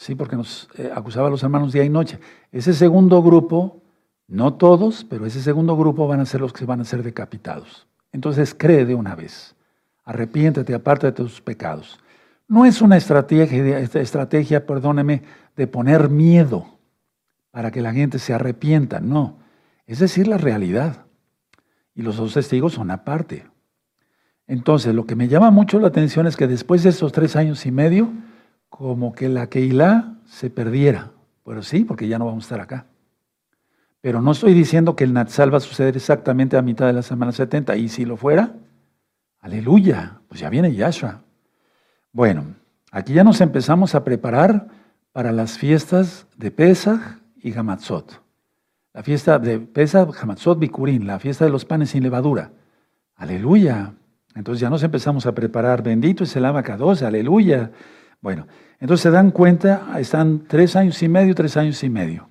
[0.00, 2.18] Sí, porque nos eh, acusaba a los hermanos día y noche.
[2.52, 3.82] Ese segundo grupo,
[4.28, 7.86] no todos, pero ese segundo grupo van a ser los que van a ser decapitados.
[8.10, 9.54] Entonces cree de una vez.
[10.04, 12.00] Arrepiéntete, aparte de tus pecados.
[12.48, 15.22] No es una estrategia, estrategia, perdóneme,
[15.54, 16.78] de poner miedo
[17.50, 19.00] para que la gente se arrepienta.
[19.00, 19.36] No.
[19.84, 21.04] Es decir, la realidad.
[21.94, 23.44] Y los dos testigos son aparte.
[24.46, 27.66] Entonces, lo que me llama mucho la atención es que después de esos tres años
[27.66, 28.10] y medio,
[28.70, 31.10] como que la Keilah se perdiera.
[31.44, 32.86] Pero sí, porque ya no vamos a estar acá.
[34.00, 37.02] Pero no estoy diciendo que el Natsal va a suceder exactamente a mitad de la
[37.02, 37.76] semana 70.
[37.76, 38.54] Y si lo fuera,
[39.40, 41.20] aleluya, pues ya viene Yahshua.
[42.12, 42.54] Bueno,
[42.90, 44.68] aquí ya nos empezamos a preparar
[45.12, 47.00] para las fiestas de Pesach
[47.42, 48.22] y Hamatzot.
[48.94, 52.52] La fiesta de Pesach, Hamatzot, Bikurín, la fiesta de los panes sin levadura.
[53.16, 53.92] Aleluya.
[54.34, 55.82] Entonces ya nos empezamos a preparar.
[55.82, 57.72] Bendito es el abacados, aleluya.
[58.20, 58.46] Bueno,
[58.78, 62.28] entonces se dan cuenta, están tres años y medio, tres años y medio.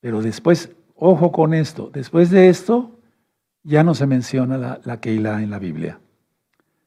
[0.00, 2.98] Pero después, ojo con esto, después de esto
[3.62, 6.00] ya no se menciona la, la Keilah en la Biblia.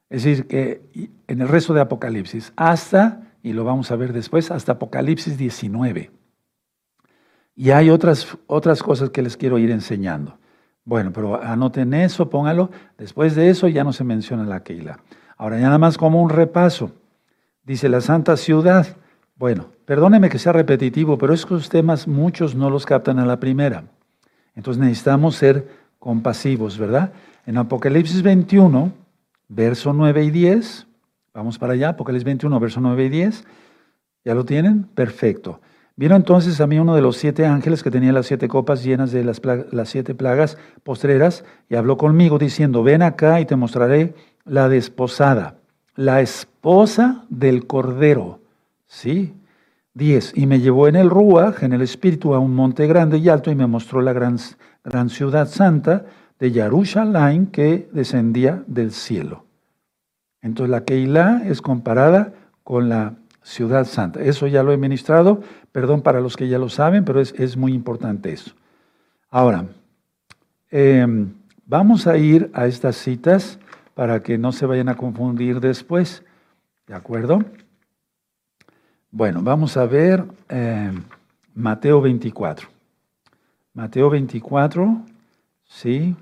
[0.10, 0.82] Es decir, que
[1.28, 6.12] en el resto de Apocalipsis, hasta, y lo vamos a ver después, hasta Apocalipsis 19.
[7.56, 10.38] Y hay otras, otras cosas que les quiero ir enseñando.
[10.84, 12.70] Bueno, pero anoten eso, póngalo.
[12.98, 15.00] Después de eso ya no se menciona la Keilah.
[15.38, 16.91] Ahora, ya nada más como un repaso.
[17.65, 18.95] Dice la Santa Ciudad.
[19.38, 23.86] Bueno, perdóneme que sea repetitivo, pero estos temas muchos no los captan a la primera.
[24.54, 27.12] Entonces necesitamos ser compasivos, ¿verdad?
[27.47, 28.93] En Apocalipsis 21,
[29.47, 30.86] verso 9 y 10,
[31.34, 33.43] vamos para allá, Apocalipsis 21, verso 9 y 10,
[34.23, 34.84] ¿ya lo tienen?
[34.84, 35.60] Perfecto.
[35.95, 39.12] Vino entonces a mí uno de los siete ángeles que tenía las siete copas llenas
[39.12, 44.13] de las, las siete plagas postreras y habló conmigo diciendo, ven acá y te mostraré
[44.43, 45.56] la desposada
[45.95, 48.39] la esposa del Cordero.
[48.88, 49.34] ¿Sí?
[49.93, 50.34] 10.
[50.36, 53.49] Y me llevó en el Ruach, en el Espíritu, a un monte grande y alto
[53.49, 54.38] y me mostró la gran,
[54.84, 56.05] gran ciudad santa
[56.38, 59.45] de Yarushalayim que descendía del cielo.
[60.41, 64.21] Entonces la Keilah es comparada con la ciudad santa.
[64.21, 67.73] Eso ya lo he ministrado, perdón para los que ya lo saben, pero es, muy
[67.73, 68.51] importante eso.
[69.29, 69.65] Ahora,
[70.71, 71.34] em,
[71.65, 73.60] vamos a ir a estas citas
[73.95, 76.23] para que no se vayan a confundir después.
[76.86, 77.43] ¿De acuerdo?
[79.10, 80.91] Bueno, vamos a ver eh,
[81.55, 82.67] Mateo 24.
[83.73, 85.01] Mateo 24,
[85.63, 86.15] sí,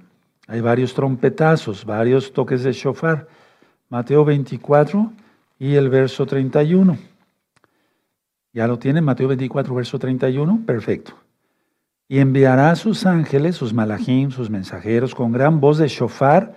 [0.47, 3.27] hay varios trompetazos, varios toques de shofar.
[3.89, 5.12] Mateo 24
[5.59, 6.97] y el verso 31.
[8.53, 9.03] ¿Ya lo tienen?
[9.03, 10.62] Mateo 24, verso 31.
[10.65, 11.13] Perfecto.
[12.07, 16.53] y enviará a sus ángeles, sus malajim, sus mensajeros, con gran voz de shofar,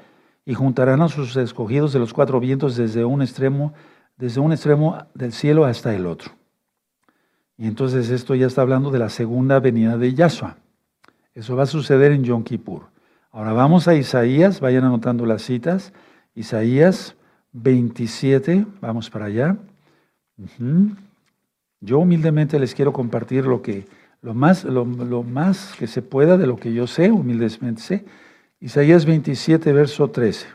[0.46, 3.74] y juntarán a sus escogidos de los cuatro vientos desde un extremo,
[4.16, 6.32] desde un extremo del cielo hasta el otro.
[7.59, 10.56] Y entonces esto ya está hablando de la segunda venida de Yahshua.
[11.35, 12.85] Eso va a suceder en Yom Kippur.
[13.32, 15.92] Ahora vamos a Isaías, vayan anotando las citas.
[16.35, 17.16] Isaías
[17.52, 19.56] 27, vamos para allá.
[21.80, 23.87] Yo humildemente les quiero compartir lo que
[24.22, 28.04] lo más, lo, más que se pueda de lo que yo sé, humildemente sé.
[28.59, 30.47] Isaías 27, verso 13.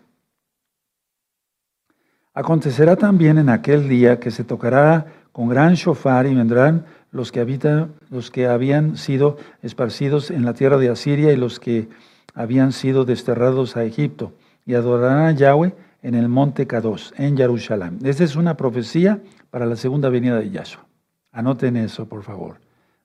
[2.34, 7.42] Acontecerá también en aquel día que se tocará con gran shofar y vendrán los que
[7.42, 11.90] habitan, los que habían sido esparcidos en la tierra de Asiria y los que
[12.34, 14.34] habían sido desterrados a Egipto
[14.66, 18.00] y adorarán a Yahweh en el monte Kados, en Jerusalén.
[18.04, 20.86] Esta es una profecía para la segunda venida de Yahshua.
[21.32, 22.56] Anoten eso, por favor.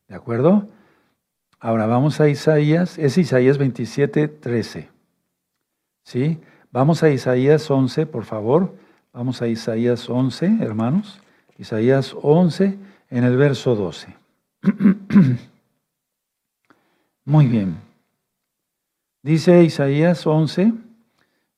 [0.08, 0.66] ¿De acuerdo?
[1.58, 4.88] Ahora vamos a Isaías, es Isaías 27, 13.
[6.04, 6.38] ¿Sí?
[6.70, 8.74] Vamos a Isaías 11, por favor.
[9.12, 11.20] Vamos a Isaías 11, hermanos.
[11.56, 12.78] Isaías 11,
[13.10, 14.14] en el verso 12.
[17.24, 17.78] Muy bien.
[19.22, 20.74] Dice Isaías 11,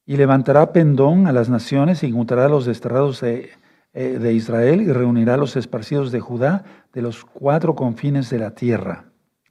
[0.06, 3.50] y levantará pendón a las naciones y juntará a los desterrados de,
[3.92, 8.38] eh, de Israel y reunirá a los esparcidos de Judá de los cuatro confines de
[8.38, 9.04] la tierra.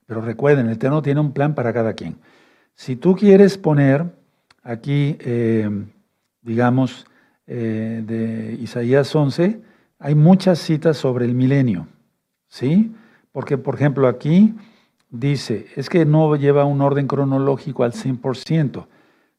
[0.08, 2.16] Pero recuerden, el Eterno tiene un plan para cada quien.
[2.74, 4.06] Si tú quieres poner
[4.64, 5.70] aquí, eh,
[6.42, 7.06] digamos,
[7.46, 9.60] eh, de Isaías 11,
[10.00, 11.88] hay muchas citas sobre el milenio,
[12.48, 12.94] ¿sí?
[13.32, 14.56] Porque, por ejemplo, aquí
[15.10, 18.88] dice, es que no lleva un orden cronológico al 100%,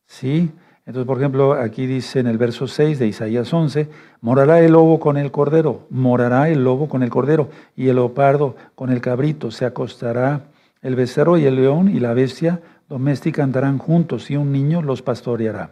[0.07, 0.51] ¿sí?
[0.85, 3.89] Entonces, por ejemplo, aquí dice en el verso 6 de Isaías 11,
[4.21, 8.57] morará el lobo con el cordero, morará el lobo con el cordero, y el leopardo
[8.75, 10.43] con el cabrito, se acostará
[10.83, 15.03] el becerro y el león y la bestia doméstica andarán juntos, y un niño los
[15.03, 15.71] pastoreará.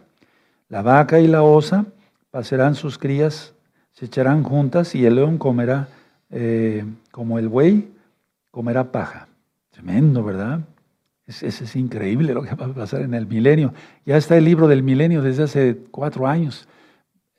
[0.69, 1.85] La vaca y la osa
[2.29, 3.53] pasarán sus crías,
[3.91, 5.87] se echarán juntas, y el león comerá
[6.29, 7.89] eh, como el buey,
[8.51, 9.27] comerá paja.
[9.71, 10.61] Tremendo, ¿verdad?
[11.25, 13.73] Es, es, increíble lo que va a pasar en el milenio.
[14.05, 16.67] Ya está el libro del milenio desde hace cuatro años.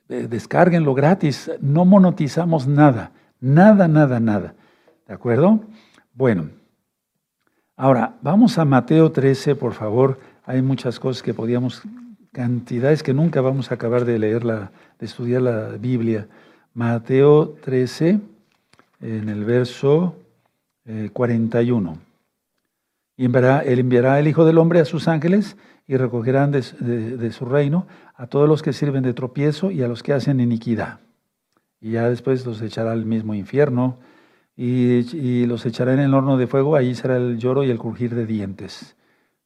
[0.09, 1.50] Eh, descárguenlo gratis.
[1.61, 3.12] No monotizamos nada.
[3.40, 4.54] Nada, nada, nada.
[5.07, 5.61] ¿De acuerdo?
[6.12, 6.58] Bueno.
[7.80, 10.18] Ahora, vamos a Mateo 13, por favor.
[10.44, 11.82] Hay muchas cosas que podíamos,
[12.32, 16.26] cantidades que nunca vamos a acabar de leerla, de estudiar la Biblia.
[16.74, 18.18] Mateo 13,
[19.00, 20.16] en el verso
[21.12, 21.92] 41.
[21.92, 21.96] Eh,
[23.16, 26.62] y enviará, él enviará el Hijo del Hombre a sus ángeles y recogerán de,
[27.30, 27.86] su reino
[28.16, 30.98] a todos los que sirven de tropiezo y a los que hacen iniquidad.
[31.80, 33.98] Y ya después los echará al mismo infierno
[34.61, 38.14] y, los echará en el horno de fuego, ahí será el lloro y el crujir
[38.16, 38.97] de dientes.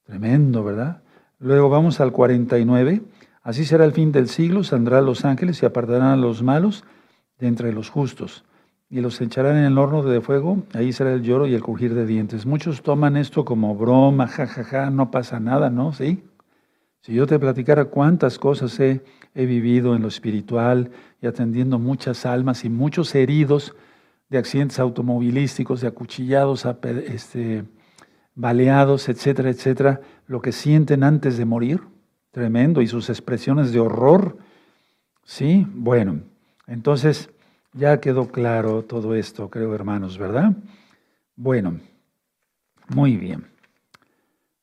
[0.04, 1.02] Tremendo, ¿verdad?
[1.38, 3.02] Luego vamos al 49.
[3.42, 6.84] Así será el fin del siglo, saldrán los ángeles y apartarán a los malos
[7.38, 8.44] de entre los justos
[8.88, 11.94] y los echarán en el horno de fuego, ahí será el lloro y el crujir
[11.94, 12.44] de dientes.
[12.44, 15.94] Muchos toman esto como broma, jajaja, no pasa nada, ¿no?
[15.94, 16.22] ¿Sí?
[17.00, 19.02] Si yo te platicara cuántas cosas he,
[19.34, 20.90] he vivido en lo espiritual
[21.22, 23.74] y atendiendo muchas almas y muchos heridos
[24.32, 26.66] de accidentes automovilísticos, de acuchillados,
[27.06, 27.64] este,
[28.34, 31.82] baleados, etcétera, etcétera, lo que sienten antes de morir,
[32.30, 34.38] tremendo, y sus expresiones de horror,
[35.22, 35.66] ¿sí?
[35.74, 36.20] Bueno,
[36.66, 37.28] entonces
[37.74, 40.52] ya quedó claro todo esto, creo, hermanos, ¿verdad?
[41.36, 41.78] Bueno,
[42.88, 43.44] muy bien.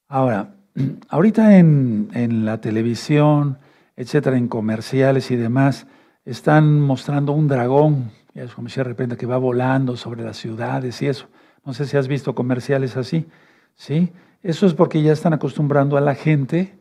[0.08, 0.55] Ahora,
[1.10, 3.60] ahorita en, en la televisión,
[3.95, 5.86] etcétera, en comerciales y demás,
[6.25, 10.38] están mostrando un dragón, ya es como si de repente que va volando sobre las
[10.38, 11.28] ciudades y eso.
[11.65, 13.28] No sé si has visto comerciales así,
[13.76, 14.12] ¿sí?
[14.42, 16.78] Eso es porque ya están acostumbrando a la gente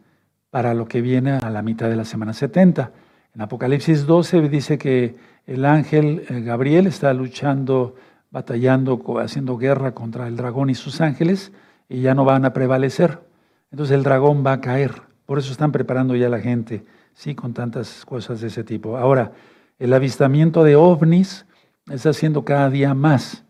[0.50, 2.92] para lo que viene a la mitad de la semana 70.
[3.34, 7.96] En Apocalipsis 12 dice que el ángel eh, Gabriel está luchando,
[8.30, 11.52] batallando, haciendo guerra contra el dragón y sus ángeles
[11.88, 13.20] y ya no van a prevalecer.
[13.70, 15.02] Entonces el dragón va a caer.
[15.26, 18.96] Por eso están preparando ya la gente, sí, con tantas cosas de ese tipo.
[18.96, 19.32] Ahora,
[19.78, 21.46] el avistamiento de ovnis
[21.90, 23.44] está haciendo cada día más,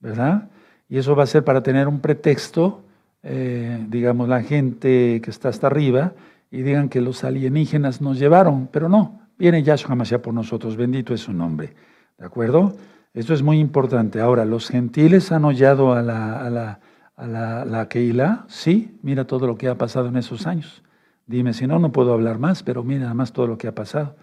[0.00, 0.48] ¿verdad?
[0.88, 2.82] Y eso va a ser para tener un pretexto,
[3.22, 6.12] eh, digamos, la gente que está hasta arriba
[6.50, 11.12] y digan que los alienígenas nos llevaron, pero no, Viene Yahshua Mashiach por nosotros, bendito
[11.14, 11.74] es su nombre.
[12.16, 12.76] ¿De acuerdo?
[13.12, 14.20] Esto es muy importante.
[14.20, 16.80] Ahora, ¿los gentiles han hollado a la, a la,
[17.16, 18.44] a la?
[18.46, 20.84] Sí, mira todo lo que ha pasado en esos años.
[21.26, 23.74] Dime si no, no puedo hablar más, pero mira nada más todo lo que ha
[23.74, 24.14] pasado.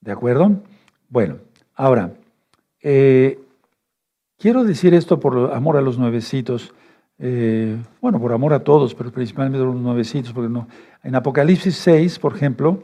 [0.00, 0.60] ¿De acuerdo?
[1.08, 1.36] Bueno,
[1.76, 2.12] ahora,
[2.82, 3.38] eh,
[4.38, 6.74] quiero decir esto por amor a los nuevecitos.
[7.18, 10.66] eh, bueno, por amor a todos, pero principalmente a los nuevecitos, porque no.
[11.04, 12.82] En Apocalipsis 6, por ejemplo,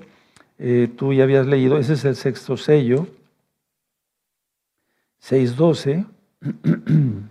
[0.58, 3.06] eh, tú ya habías leído, ese es el sexto sello,
[5.20, 6.06] 6.12,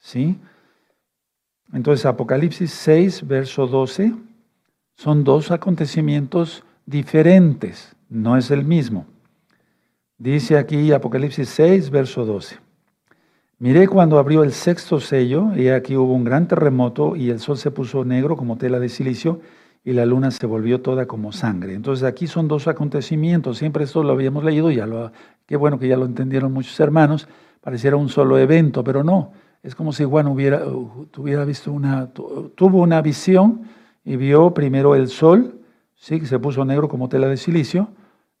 [0.00, 0.38] ¿sí?
[1.72, 4.12] Entonces, Apocalipsis 6, verso 12,
[4.96, 9.06] son dos acontecimientos diferentes, no es el mismo.
[10.20, 12.58] Dice aquí Apocalipsis 6, verso 12.
[13.58, 17.56] Miré cuando abrió el sexto sello, y aquí hubo un gran terremoto, y el sol
[17.56, 19.40] se puso negro como tela de silicio,
[19.82, 21.72] y la luna se volvió toda como sangre.
[21.72, 25.10] Entonces aquí son dos acontecimientos, siempre esto lo habíamos leído, ya lo,
[25.46, 27.26] qué bueno que ya lo entendieron muchos hermanos,
[27.62, 30.62] pareciera un solo evento, pero no, es como si Juan hubiera,
[31.10, 33.62] tuviera visto una, tuvo una visión
[34.04, 35.62] y vio primero el sol,
[35.94, 36.20] ¿sí?
[36.20, 37.88] que se puso negro como tela de silicio,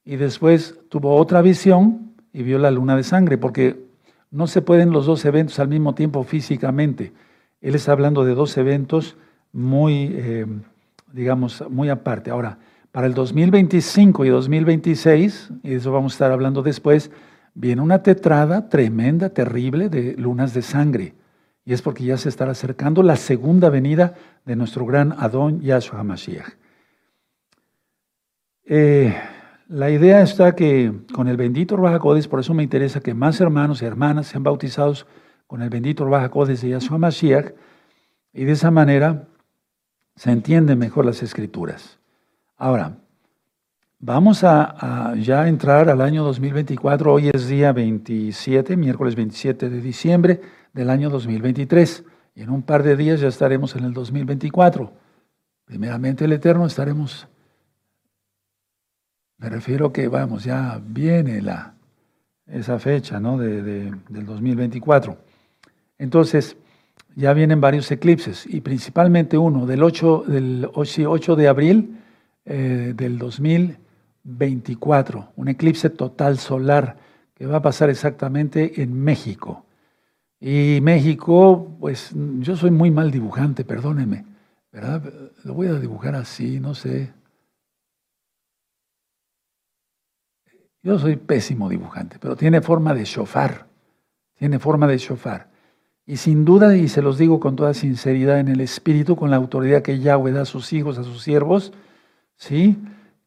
[0.04, 3.84] y después tuvo otra visión y vio la luna de sangre, porque
[4.30, 7.12] no se pueden los dos eventos al mismo tiempo físicamente.
[7.60, 9.16] Él está hablando de dos eventos
[9.52, 10.46] muy, eh,
[11.12, 12.30] digamos, muy aparte.
[12.30, 12.58] Ahora,
[12.92, 17.10] para el 2025 y 2026, y eso vamos a estar hablando después,
[17.54, 21.14] viene una tetrada tremenda, terrible de lunas de sangre.
[21.64, 26.00] Y es porque ya se estará acercando la segunda venida de nuestro gran Adón Yahshua
[26.00, 26.48] HaMashiach.
[28.64, 29.14] Eh,
[29.70, 33.80] la idea está que con el bendito Ruach por eso me interesa que más hermanos
[33.80, 35.06] y hermanas sean bautizados
[35.46, 37.54] con el bendito Ruach de Yahshua Mashiach,
[38.32, 39.28] y de esa manera
[40.14, 41.98] se entienden mejor las escrituras.
[42.56, 42.98] Ahora,
[44.02, 47.12] Vamos a, ya entrar al año 2024.
[47.12, 50.40] Hoy es día 27, miércoles 27 de diciembre
[50.72, 52.04] del año 2023.
[52.34, 54.90] Y en un par de días ya estaremos en el 2024.
[55.66, 57.28] Primeramente el Eterno estaremos,
[59.40, 61.74] me refiero que vamos, ya viene la,
[62.46, 63.38] esa fecha ¿no?
[63.38, 65.16] de, del 2024.
[65.98, 66.56] Entonces,
[67.16, 71.98] ya vienen varios eclipses y principalmente uno del 8, del 8 de abril
[72.44, 73.90] eh, del 2024
[74.22, 76.96] 24, un eclipse total solar
[77.34, 79.64] que va a pasar exactamente en México.
[80.40, 84.24] Y México, pues yo soy muy mal dibujante, perdónenme,
[84.72, 85.02] ¿verdad?
[85.44, 87.12] Lo voy a dibujar así, no sé.
[90.82, 93.66] Yo soy pésimo dibujante, pero tiene forma de shofar,
[94.36, 95.48] tiene forma de shofar.
[96.06, 99.36] Y sin duda, y se los digo con toda sinceridad en el espíritu, con la
[99.36, 101.72] autoridad que Yahweh da a sus hijos, a sus siervos,
[102.36, 102.78] ¿sí?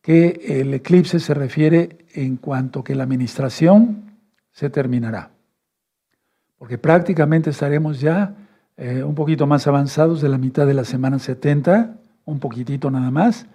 [0.01, 4.17] que el eclipse se refiere en cuanto que la administración
[4.51, 5.29] se terminará.
[6.57, 8.35] Porque prácticamente estaremos ya
[8.75, 11.95] eh, un poquito más avanzados de la mitad de la semana 70,
[12.25, 13.45] un poquitito nada más.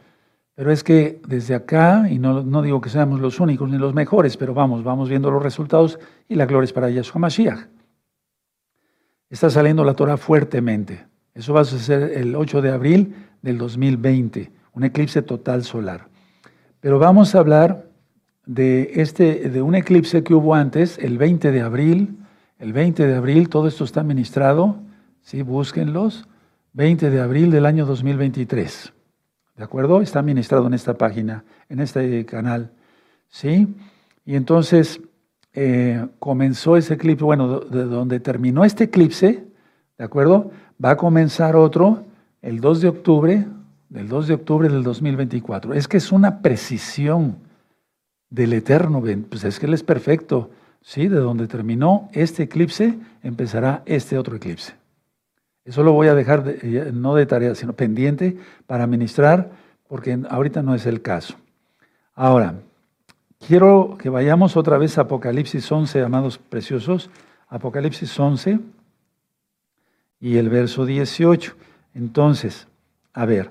[0.58, 3.94] Pero es que desde acá, y no, no, digo que seamos los únicos ni los
[3.94, 7.68] mejores, pero vamos, vamos viendo los resultados y la gloria es para Yahshua Mashiach.
[9.30, 11.06] Está saliendo la Torah fuertemente.
[11.32, 16.08] Eso va a suceder el 8 de abril del 2020, un eclipse total solar.
[16.80, 17.86] Pero vamos a hablar
[18.44, 22.18] de, este, de un eclipse que hubo antes, el 20 de abril.
[22.58, 24.74] El 20 de abril, todo esto está ministrado,
[25.22, 25.42] ¿sí?
[25.42, 26.26] búsquenlos.
[26.72, 28.92] 20 de abril del año 2023.
[29.58, 30.00] ¿De acuerdo?
[30.00, 32.70] Está ministrado en esta página, en este canal.
[33.28, 33.66] ¿Sí?
[34.24, 35.00] Y entonces
[35.52, 39.44] eh, comenzó ese eclipse, bueno, de donde terminó este eclipse,
[39.98, 40.52] ¿de acuerdo?
[40.82, 42.04] Va a comenzar otro
[42.40, 43.46] el 2 de octubre
[43.88, 45.74] del 2 de octubre del 2024.
[45.74, 47.38] Es que es una precisión
[48.30, 50.50] del Eterno, pues es que Él es perfecto.
[50.82, 51.08] ¿sí?
[51.08, 54.74] De donde terminó este eclipse, empezará este otro eclipse.
[55.68, 56.44] Eso lo voy a dejar
[56.94, 59.50] no de tarea, sino pendiente para ministrar,
[59.86, 61.34] porque ahorita no es el caso.
[62.14, 62.54] Ahora,
[63.46, 67.10] quiero que vayamos otra vez a Apocalipsis 11, amados preciosos.
[67.48, 68.60] Apocalipsis 11
[70.20, 71.54] y el verso 18.
[71.94, 72.66] Entonces,
[73.12, 73.50] a ver,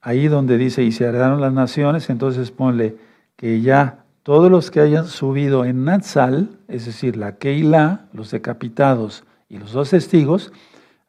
[0.00, 2.96] ahí donde dice, y se heredaron las naciones, entonces ponle
[3.36, 9.22] que ya todos los que hayan subido en Natsal, es decir, la Keilah, los decapitados
[9.48, 10.52] y los dos testigos,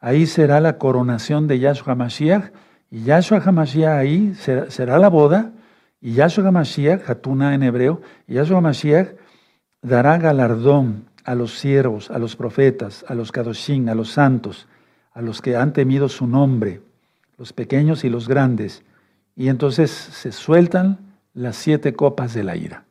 [0.00, 2.52] ahí será la coronación de Yahshua Hamashiach,
[2.90, 5.52] y Yahshua Hamashiach ahí será, la boda,
[6.00, 9.08] y Yahshua Hamashiach, Hatuna en hebreo, y Yahshua Hamashiach
[9.82, 14.66] dará galardón a los siervos, a los profetas, a los kadoshim, a los santos,
[15.12, 16.80] a los que han temido su nombre,
[17.36, 18.82] los pequeños y los grandes,
[19.36, 20.98] y entonces se sueltan
[21.34, 22.84] las siete copas de la ira.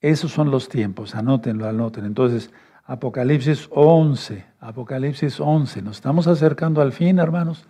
[0.00, 2.04] Esos son los tiempos, anótenlo, anoten.
[2.04, 2.50] Entonces,
[2.86, 7.66] Apocalipsis 11, Apocalipsis 11, nos estamos acercando al fin, hermanos.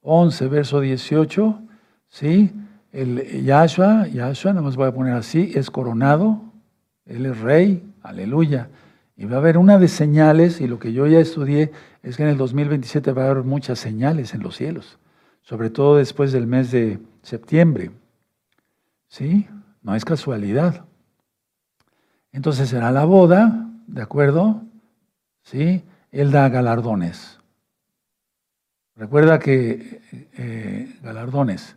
[0.00, 1.58] 11, verso 18,
[2.08, 2.50] ¿sí?
[2.90, 6.40] El Yahshua, Yahshua, no más voy a poner así, es coronado,
[7.04, 8.68] él es rey, aleluya.
[9.16, 11.70] Y va a haber una de señales, y lo que yo ya estudié
[12.02, 14.98] es que en el 2027 va a haber muchas señales en los cielos,
[15.42, 17.90] sobre todo después del mes de septiembre.
[19.08, 19.46] ¿Sí?
[19.82, 20.84] No es casualidad.
[22.32, 24.62] Entonces será la boda, ¿de acuerdo?
[25.42, 25.82] ¿Sí?
[26.10, 27.40] Él da galardones.
[28.96, 30.00] Recuerda que,
[30.38, 31.76] eh, galardones.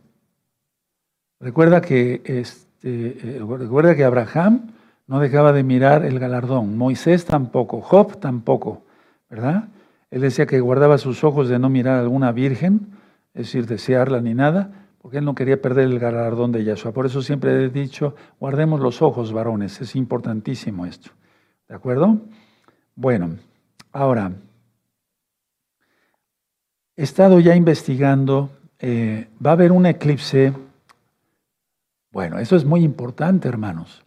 [1.39, 4.71] Recuerda que, este, eh, recuerda que Abraham
[5.07, 8.83] no dejaba de mirar el galardón, Moisés tampoco, Job tampoco,
[9.29, 9.69] ¿verdad?
[10.11, 12.87] Él decía que guardaba sus ojos de no mirar a alguna virgen,
[13.33, 16.91] es decir, desearla ni nada, porque él no quería perder el galardón de Yahshua.
[16.91, 21.11] Por eso siempre he dicho, guardemos los ojos, varones, es importantísimo esto.
[21.67, 22.19] ¿De acuerdo?
[22.95, 23.37] Bueno,
[23.91, 24.31] ahora,
[26.95, 28.49] he estado ya investigando,
[28.79, 30.53] eh, va a haber un eclipse.
[32.11, 34.03] Bueno, eso es muy importante, hermanos.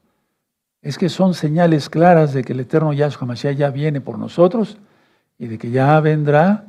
[0.83, 4.79] Es que son señales claras de que el eterno Yahshua Mashiach ya viene por nosotros
[5.39, 6.65] y de que ya vendrá,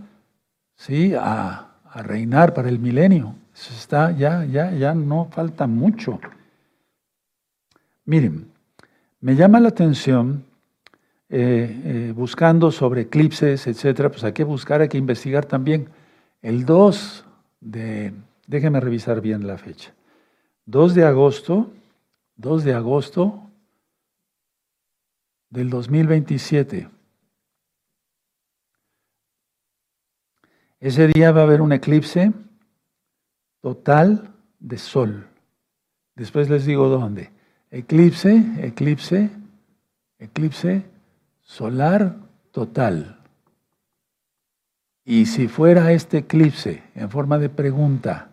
[0.76, 1.14] ¿sí?
[1.16, 3.36] a reinar para el milenio
[3.70, 6.20] está, ya, ya, ya no falta mucho.
[8.06, 8.52] Miren,
[9.20, 10.44] me llama la atención,
[11.34, 15.88] eh, eh, buscando sobre eclipses, etcétera, pues hay que buscar, hay que investigar también.
[16.42, 17.26] El 2
[17.62, 18.12] de,
[18.48, 19.94] déjenme revisar bien la fecha,
[20.66, 21.72] 2 de agosto,
[22.36, 23.50] 2 de agosto
[25.50, 26.90] del 2027.
[30.82, 32.34] Ese día va a haber un eclipse
[33.62, 35.30] total de sol.
[36.14, 37.32] Después les digo dónde.
[37.70, 39.30] Eclipse, eclipse,
[40.20, 40.91] eclipse
[41.52, 42.16] solar
[42.52, 43.18] total.
[45.04, 48.30] Y si fuera este eclipse en forma de pregunta,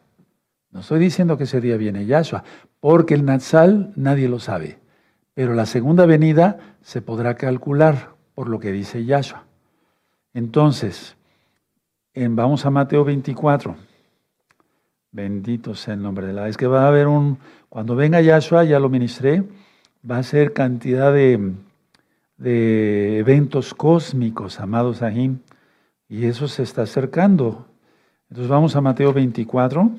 [0.70, 2.44] no estoy diciendo que ese día viene Yahshua,
[2.78, 4.78] porque el Natsal nadie lo sabe,
[5.34, 9.42] pero la segunda venida se podrá calcular por lo que dice Yahshua.
[10.32, 11.16] Entonces,
[12.14, 13.74] en, vamos a Mateo 24.
[15.10, 16.46] Bendito sea el nombre de la.
[16.46, 17.38] Es que va a haber un.
[17.68, 19.42] Cuando venga Yahshua, ya lo ministré,
[20.08, 21.54] va a ser cantidad de,
[22.38, 25.40] de eventos cósmicos, amados Ahim,
[26.08, 27.66] y eso se está acercando.
[28.30, 29.90] Entonces vamos a Mateo 24.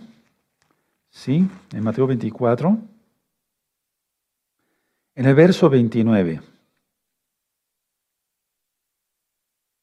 [1.09, 2.77] Sí, en Mateo 24.
[5.15, 6.41] En el verso 29.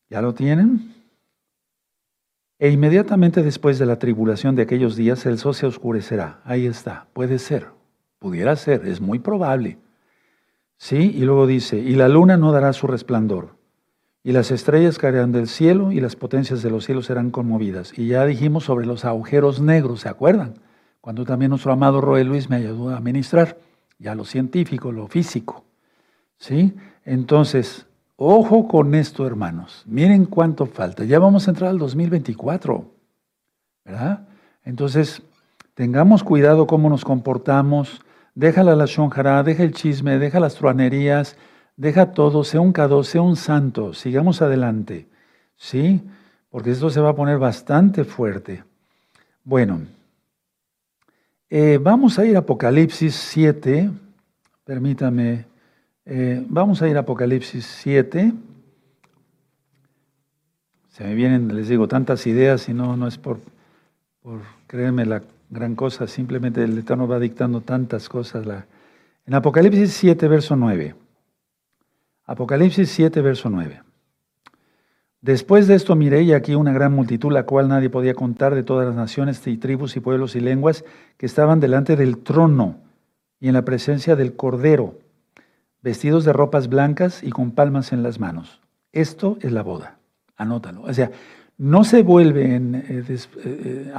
[0.08, 0.94] ¿Ya lo tienen?
[2.58, 6.40] E inmediatamente después de la tribulación de aquellos días el sol se oscurecerá.
[6.44, 7.66] Ahí está, puede ser,
[8.18, 9.78] pudiera ser, es muy probable.
[10.78, 13.56] Sí, y luego dice, y la luna no dará su resplandor,
[14.22, 17.96] y las estrellas caerán del cielo, y las potencias de los cielos serán conmovidas.
[17.98, 20.54] Y ya dijimos sobre los agujeros negros, ¿se acuerdan?
[21.00, 23.58] Cuando también nuestro amado Roe Luis me ayudó a ministrar,
[23.98, 25.64] ya lo científico, lo físico.
[26.38, 26.74] ¿Sí?
[27.04, 29.82] Entonces, Ojo con esto, hermanos.
[29.86, 31.04] Miren cuánto falta.
[31.04, 32.90] Ya vamos a entrar al 2024.
[33.84, 34.26] ¿Verdad?
[34.64, 35.22] Entonces,
[35.74, 38.00] tengamos cuidado cómo nos comportamos.
[38.36, 41.36] Deja la shonjara, deja el chisme, deja las truanerías,
[41.76, 43.92] deja todo, sea un cado, sea un santo.
[43.92, 45.08] Sigamos adelante.
[45.56, 46.02] ¿Sí?
[46.50, 48.62] Porque esto se va a poner bastante fuerte.
[49.42, 49.80] Bueno,
[51.50, 53.90] eh, vamos a ir a Apocalipsis 7.
[54.64, 55.46] Permítame
[56.08, 58.32] eh, vamos a ir a Apocalipsis 7.
[60.88, 63.40] Se me vienen, les digo, tantas ideas y no, no es por,
[64.22, 68.46] por creerme la gran cosa, simplemente el Eterno va dictando tantas cosas.
[68.46, 68.66] La...
[69.26, 70.94] En Apocalipsis 7, verso 9.
[72.24, 73.82] Apocalipsis 7, verso 9.
[75.20, 78.62] Después de esto miré y aquí una gran multitud, la cual nadie podía contar, de
[78.62, 80.84] todas las naciones y tribus y pueblos y lenguas
[81.16, 82.76] que estaban delante del trono
[83.40, 84.98] y en la presencia del Cordero
[85.86, 88.60] vestidos de ropas blancas y con palmas en las manos.
[88.90, 89.98] Esto es la boda,
[90.36, 90.82] anótalo.
[90.82, 91.12] O sea,
[91.58, 93.92] no se vuelve en, eh, eh,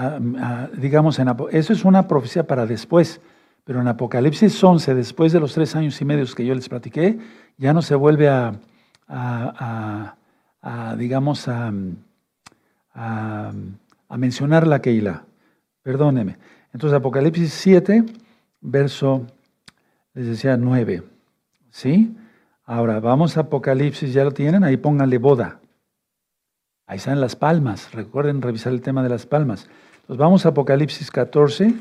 [0.77, 3.19] digamos, en, eso es una profecía para después,
[3.63, 7.17] pero en Apocalipsis 11, después de los tres años y medio que yo les platiqué,
[7.57, 8.53] ya no se vuelve a,
[10.97, 11.73] digamos, a,
[14.15, 15.25] mencionar la Keila.
[15.81, 16.37] Perdóneme.
[16.73, 18.05] Entonces, Apocalipsis 7,
[18.61, 19.25] verso,
[20.13, 21.03] les decía, 9.
[21.69, 22.15] ¿Sí?
[22.65, 24.63] Ahora, vamos a Apocalipsis, ¿ya lo tienen?
[24.63, 25.59] Ahí pónganle boda.
[26.87, 27.91] Ahí están las palmas.
[27.93, 29.67] Recuerden revisar el tema de las palmas.
[30.01, 31.73] Entonces vamos a Apocalipsis 14,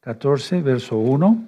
[0.00, 1.44] 14, verso 1.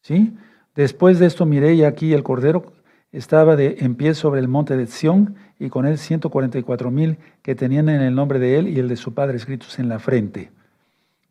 [0.00, 0.34] ¿Sí?
[0.74, 2.72] Después de esto miré y aquí el Cordero
[3.12, 7.54] estaba de, en pie sobre el monte de Sión y con él 144 mil que
[7.54, 10.50] tenían en el nombre de él y el de su Padre escritos en la frente.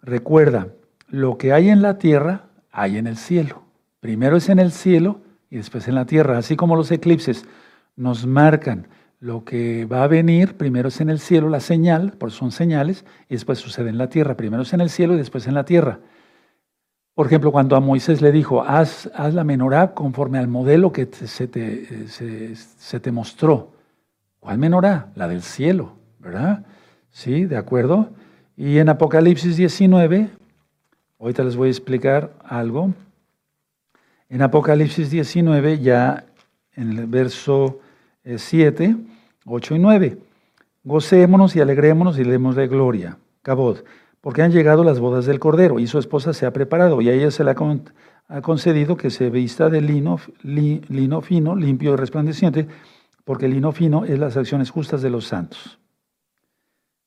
[0.03, 0.67] Recuerda,
[1.07, 3.63] lo que hay en la tierra, hay en el cielo.
[4.01, 7.45] Primero es en el cielo y después en la tierra, así como los eclipses
[7.95, 8.87] nos marcan
[9.19, 13.03] lo que va a venir, primero es en el cielo la señal, por son señales,
[13.27, 14.37] y después sucede en la tierra.
[14.37, 15.99] Primero es en el cielo y después en la tierra.
[17.15, 21.05] Por ejemplo, cuando a Moisés le dijo, haz, haz la menorá conforme al modelo que
[21.11, 23.73] se, te, se, te, mostró.
[24.39, 25.11] ¿Cuál menorá?
[25.15, 26.65] La del cielo, ¿verdad?
[27.11, 28.11] Sí, de acuerdo.
[28.55, 30.29] Y en Apocalipsis 19,
[31.19, 32.93] ahorita les voy a explicar algo.
[34.29, 36.23] En Apocalipsis 19, ya
[36.73, 37.81] en el verso
[38.37, 38.95] 7,
[39.45, 40.17] 8 y 9.
[40.83, 43.17] Gocémonos y alegrémonos y de gloria.
[43.41, 43.85] Cabot,
[44.21, 47.13] porque han llegado las bodas del Cordero y su esposa se ha preparado y a
[47.13, 52.67] ella se le ha concedido que se vista de lino, lino fino, limpio y resplandeciente,
[53.23, 55.79] porque el lino fino es las acciones justas de los santos.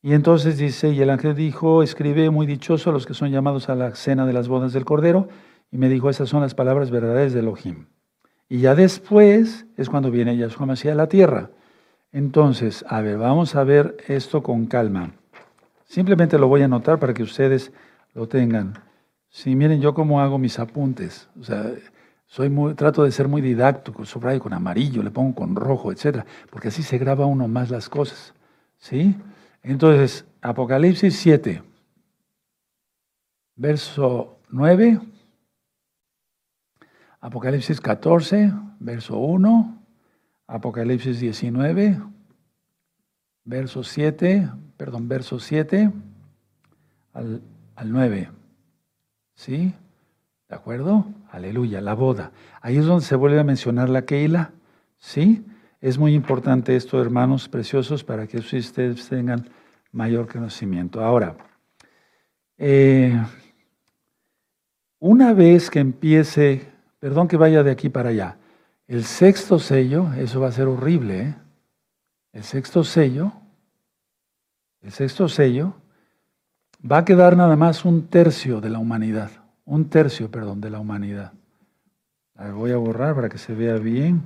[0.03, 3.69] Y entonces dice, y el ángel dijo, escribe muy dichoso a los que son llamados
[3.69, 5.29] a la cena de las bodas del Cordero,
[5.71, 7.87] y me dijo, esas son las palabras verdaderas de Elohim.
[8.53, 11.49] Y ya después es cuando viene Yahshua Mashiach a la tierra.
[12.13, 15.13] Entonces, a ver, vamos a ver esto con calma.
[15.87, 17.73] Simplemente lo voy a anotar para que ustedes
[18.13, 18.75] lo tengan.
[19.31, 21.31] Sí, miren yo cómo hago mis apuntes.
[21.41, 21.73] O sea,
[22.27, 26.27] soy muy, trato de ser muy didáctico, subrayo con amarillo, le pongo con rojo, etcétera,
[26.51, 28.35] porque así se graba uno más las cosas.
[28.77, 29.17] ¿Sí?
[29.63, 31.63] Entonces, Apocalipsis 7,
[33.57, 35.01] verso 9
[37.23, 39.79] Apocalipsis 14, verso 1,
[40.49, 42.01] Apocalipsis 19,
[43.45, 45.93] verso 7, perdón, verso 7
[47.13, 47.41] al,
[47.85, 48.29] 9.
[49.37, 49.73] ¿Sí?
[50.49, 51.07] ¿De acuerdo?
[51.31, 52.33] Aleluya, la boda.
[52.61, 54.51] Ahí es donde se vuelve a mencionar la Keila.
[54.99, 55.45] ¿Sí?
[55.81, 59.49] Es muy importante esto, hermanos preciosos, para que ustedes tengan
[59.93, 61.05] mayor conocimiento.
[61.05, 61.37] Ahora,
[62.59, 63.17] eh,
[64.99, 66.72] una vez que empiece
[67.03, 68.37] Perdón que vaya de aquí para allá.
[68.87, 71.21] El sexto sello, eso va a ser horrible.
[71.21, 71.35] ¿eh?
[72.33, 73.33] El sexto sello,
[74.83, 75.75] el sexto sello,
[76.81, 79.33] va a quedar nada más un tercio de la humanidad.
[79.65, 81.33] Un tercio, perdón, de la humanidad.
[82.55, 84.23] voy a borrar para que se vea bien.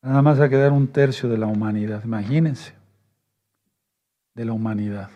[0.00, 2.72] Nada más va a quedar un tercio de la humanidad, imagínense,
[4.36, 5.10] de la humanidad.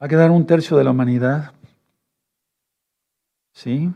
[0.00, 1.52] Va a quedar un tercio de la humanidad.
[3.52, 3.90] ¿Sí?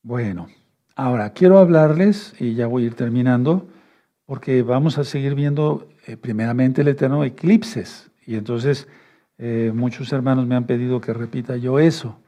[0.00, 0.46] Bueno,
[0.94, 3.66] ahora quiero hablarles, y ya voy a ir terminando,
[4.26, 8.12] porque vamos a seguir viendo eh, primeramente el eterno eclipses.
[8.26, 8.86] Y entonces
[9.38, 12.20] eh, muchos hermanos me han pedido que repita yo eso,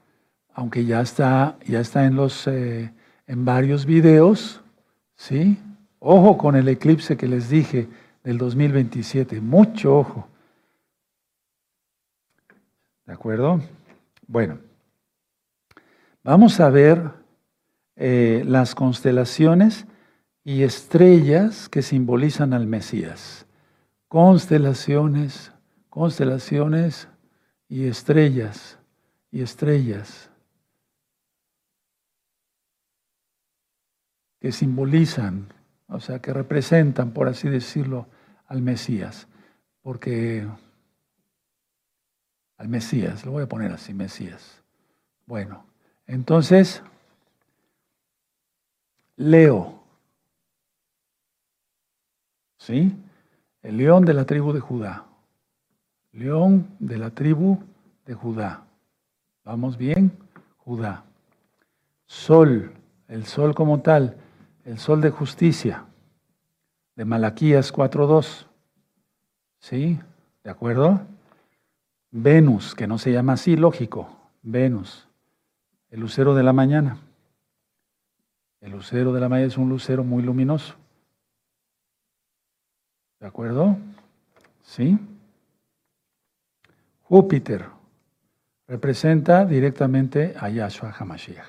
[0.53, 2.93] aunque ya está, ya está en, los, eh,
[3.29, 4.63] en varios videos.
[5.15, 5.59] ¿Sí?
[6.01, 7.87] Ojo con el eclipse que les dije
[8.25, 10.29] del 2027, mucho ojo.
[13.11, 13.61] ¿De acuerdo?
[14.29, 14.61] Bueno,
[16.23, 17.11] vamos a ver
[17.97, 19.85] eh, las constelaciones
[20.45, 23.47] y estrellas que simbolizan al Mesías.
[24.07, 25.51] Constelaciones,
[25.89, 27.09] constelaciones
[27.69, 28.79] y estrellas,
[29.33, 30.31] y estrellas
[34.39, 35.53] que simbolizan,
[35.89, 38.07] o sea, que representan, por así decirlo,
[38.47, 39.27] al Mesías.
[39.83, 40.47] Porque
[42.61, 44.61] al Mesías, lo voy a poner así, Mesías.
[45.25, 45.65] Bueno,
[46.07, 46.83] entonces,
[49.17, 49.83] Leo,
[52.59, 52.95] ¿sí?
[53.63, 55.07] El león de la tribu de Judá.
[56.13, 57.63] León de la tribu
[58.05, 58.67] de Judá.
[59.43, 60.13] ¿Vamos bien?
[60.59, 61.05] Judá.
[62.05, 62.75] Sol,
[63.09, 64.19] el sol como tal,
[64.67, 65.87] el sol de justicia,
[66.95, 68.47] de Malaquías 4.2.
[69.61, 69.99] ¿Sí?
[70.45, 71.01] ¿De acuerdo?
[72.11, 74.09] Venus, que no se llama así, lógico,
[74.43, 75.09] Venus,
[75.91, 76.99] el lucero de la mañana.
[78.61, 80.75] El lucero de la mañana es un lucero muy luminoso.
[83.21, 83.77] ¿De acuerdo?
[84.63, 84.99] ¿Sí?
[87.03, 87.67] Júpiter
[88.67, 91.47] representa directamente a Yahshua HaMashiach.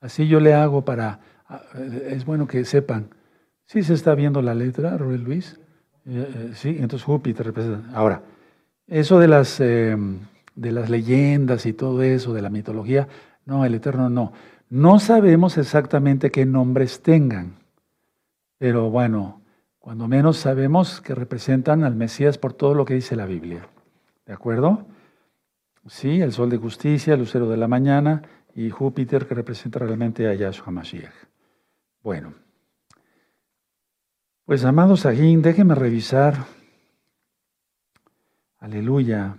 [0.00, 1.62] Así yo le hago para, ah,
[2.08, 3.10] es bueno que sepan,
[3.64, 5.60] ¿sí se está viendo la letra, Rubén Luis?
[6.06, 7.96] Eh, eh, sí, entonces Júpiter representa.
[7.96, 8.22] Ahora,
[8.90, 9.96] eso de las, eh,
[10.56, 13.08] de las leyendas y todo eso, de la mitología,
[13.46, 14.32] no, el Eterno no.
[14.68, 17.54] No sabemos exactamente qué nombres tengan,
[18.58, 19.40] pero bueno,
[19.78, 23.68] cuando menos sabemos que representan al Mesías por todo lo que dice la Biblia.
[24.26, 24.86] ¿De acuerdo?
[25.86, 28.22] Sí, el sol de justicia, el lucero de la mañana
[28.54, 31.14] y Júpiter que representa realmente a Yahshua Mashiach.
[32.02, 32.34] Bueno,
[34.44, 36.44] pues amados Sajín, déjenme revisar
[38.60, 39.38] Aleluya.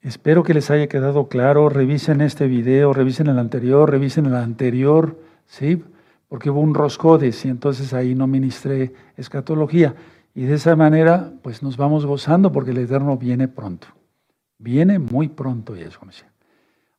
[0.00, 1.68] Espero que les haya quedado claro.
[1.68, 5.84] Revisen este video, revisen el anterior, revisen el anterior, ¿sí?
[6.26, 9.94] Porque hubo un roscodes y entonces ahí no ministré escatología.
[10.34, 13.88] Y de esa manera, pues nos vamos gozando porque el Eterno viene pronto.
[14.56, 16.08] Viene muy pronto, Yeshua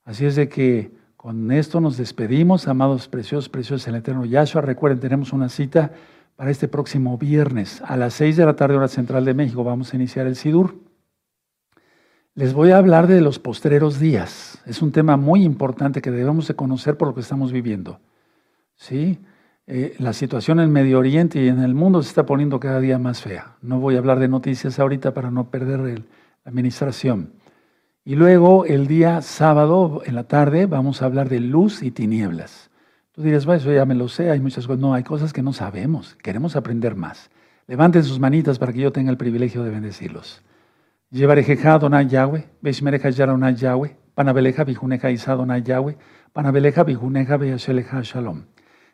[0.06, 4.62] Así es de que con esto nos despedimos, amados preciosos, preciosos el Eterno Yahshua.
[4.62, 5.94] Recuerden, tenemos una cita
[6.36, 9.64] para este próximo viernes a las 6 de la tarde, hora central de México.
[9.64, 10.91] Vamos a iniciar el SIDUR.
[12.34, 14.62] Les voy a hablar de los postreros días.
[14.66, 18.00] Es un tema muy importante que debemos de conocer por lo que estamos viviendo.
[18.78, 19.20] ¿Sí?
[19.68, 22.98] Eh, la situación en Medio Oriente y en el mundo se está poniendo cada día
[22.98, 23.58] más fea.
[23.62, 26.02] No voy a hablar de noticias ahorita para no perder la
[26.46, 27.34] administración.
[28.06, 32.70] Y luego el día sábado en la tarde vamos a hablar de luz y tinieblas.
[33.12, 34.80] Tú dirás, bueno, eso ya me lo sé, hay muchas cosas.
[34.80, 37.30] No, hay cosas que no sabemos, queremos aprender más.
[37.68, 40.42] Levanten sus manitas para que yo tenga el privilegio de bendecirlos.
[41.12, 45.98] Llevarejeja Donai Yahweh, Beshmereja Yaronai Yahweh, Panabeleja Bijuneja Isa Yahweh,
[46.32, 48.46] Panabeleja Bijuneja Beyasheleja Shalom.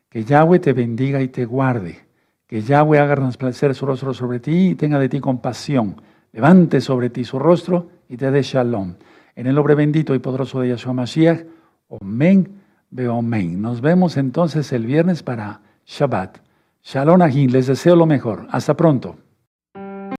[0.10, 2.08] Que Yahweh te bendiga y te guarde.
[2.48, 6.02] Que Yahweh haga resplandecer su rostro sobre ti y tenga de ti compasión.
[6.34, 8.96] Levante sobre ti su rostro y te dé shalom.
[9.36, 11.46] En el nombre bendito y poderoso de Yahshua Mashiach,
[11.88, 13.62] Omen, Beomen.
[13.62, 16.40] Nos vemos entonces el viernes para Shabbat.
[16.82, 18.48] Shalom Ahim, les deseo lo mejor.
[18.50, 19.18] Hasta pronto.